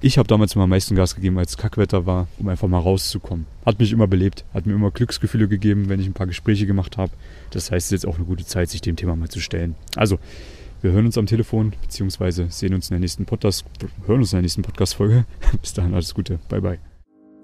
Ich 0.00 0.18
habe 0.18 0.28
damals 0.28 0.54
immer 0.54 0.64
am 0.64 0.70
meisten 0.70 0.94
Gas 0.94 1.16
gegeben, 1.16 1.36
als 1.36 1.56
Kackwetter 1.56 2.06
war, 2.06 2.28
um 2.38 2.46
einfach 2.46 2.68
mal 2.68 2.78
rauszukommen. 2.78 3.46
Hat 3.66 3.80
mich 3.80 3.90
immer 3.90 4.06
belebt, 4.06 4.44
hat 4.54 4.64
mir 4.64 4.74
immer 4.74 4.92
Glücksgefühle 4.92 5.48
gegeben, 5.48 5.88
wenn 5.88 5.98
ich 5.98 6.06
ein 6.06 6.12
paar 6.12 6.28
Gespräche 6.28 6.66
gemacht 6.66 6.96
habe. 6.96 7.10
Das 7.50 7.72
heißt, 7.72 7.86
es 7.86 7.92
ist 7.92 8.04
jetzt 8.04 8.06
auch 8.06 8.18
eine 8.18 8.24
gute 8.24 8.46
Zeit, 8.46 8.70
sich 8.70 8.82
dem 8.82 8.94
Thema 8.94 9.16
mal 9.16 9.28
zu 9.28 9.40
stellen. 9.40 9.74
Also, 9.96 10.20
wir 10.82 10.92
hören 10.92 11.06
uns 11.06 11.18
am 11.18 11.26
Telefon, 11.26 11.72
beziehungsweise 11.82 12.46
sehen 12.50 12.74
uns 12.74 12.90
in 12.90 12.94
der 12.94 13.00
nächsten 13.00 13.24
Podcast, 13.24 13.64
hören 14.06 14.20
uns 14.20 14.32
in 14.32 14.36
der 14.36 14.42
nächsten 14.42 14.62
Podcast-Folge. 14.62 15.24
Bis 15.60 15.72
dahin 15.74 15.94
alles 15.94 16.14
Gute. 16.14 16.38
Bye 16.48 16.60
bye. 16.60 16.78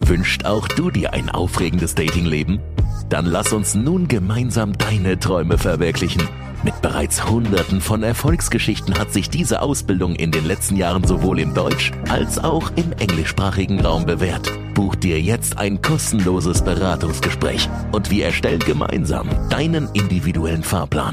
Wünscht 0.00 0.44
auch 0.44 0.68
du 0.68 0.90
dir 0.90 1.12
ein 1.12 1.30
aufregendes 1.30 1.94
Datingleben? 1.94 2.60
Dann 3.08 3.26
lass 3.26 3.52
uns 3.52 3.74
nun 3.74 4.08
gemeinsam 4.08 4.76
deine 4.76 5.18
Träume 5.18 5.56
verwirklichen. 5.56 6.22
Mit 6.64 6.80
bereits 6.80 7.28
hunderten 7.28 7.82
von 7.82 8.02
Erfolgsgeschichten 8.02 8.98
hat 8.98 9.12
sich 9.12 9.28
diese 9.28 9.60
Ausbildung 9.60 10.14
in 10.14 10.30
den 10.30 10.46
letzten 10.46 10.76
Jahren 10.76 11.04
sowohl 11.04 11.38
im 11.40 11.52
Deutsch- 11.52 11.92
als 12.08 12.38
auch 12.38 12.72
im 12.76 12.92
englischsprachigen 12.92 13.80
Raum 13.80 14.06
bewährt. 14.06 14.50
Buch 14.72 14.94
dir 14.94 15.20
jetzt 15.20 15.58
ein 15.58 15.82
kostenloses 15.82 16.64
Beratungsgespräch 16.64 17.68
und 17.92 18.10
wir 18.10 18.24
erstellen 18.24 18.60
gemeinsam 18.60 19.28
deinen 19.50 19.88
individuellen 19.92 20.62
Fahrplan. 20.62 21.12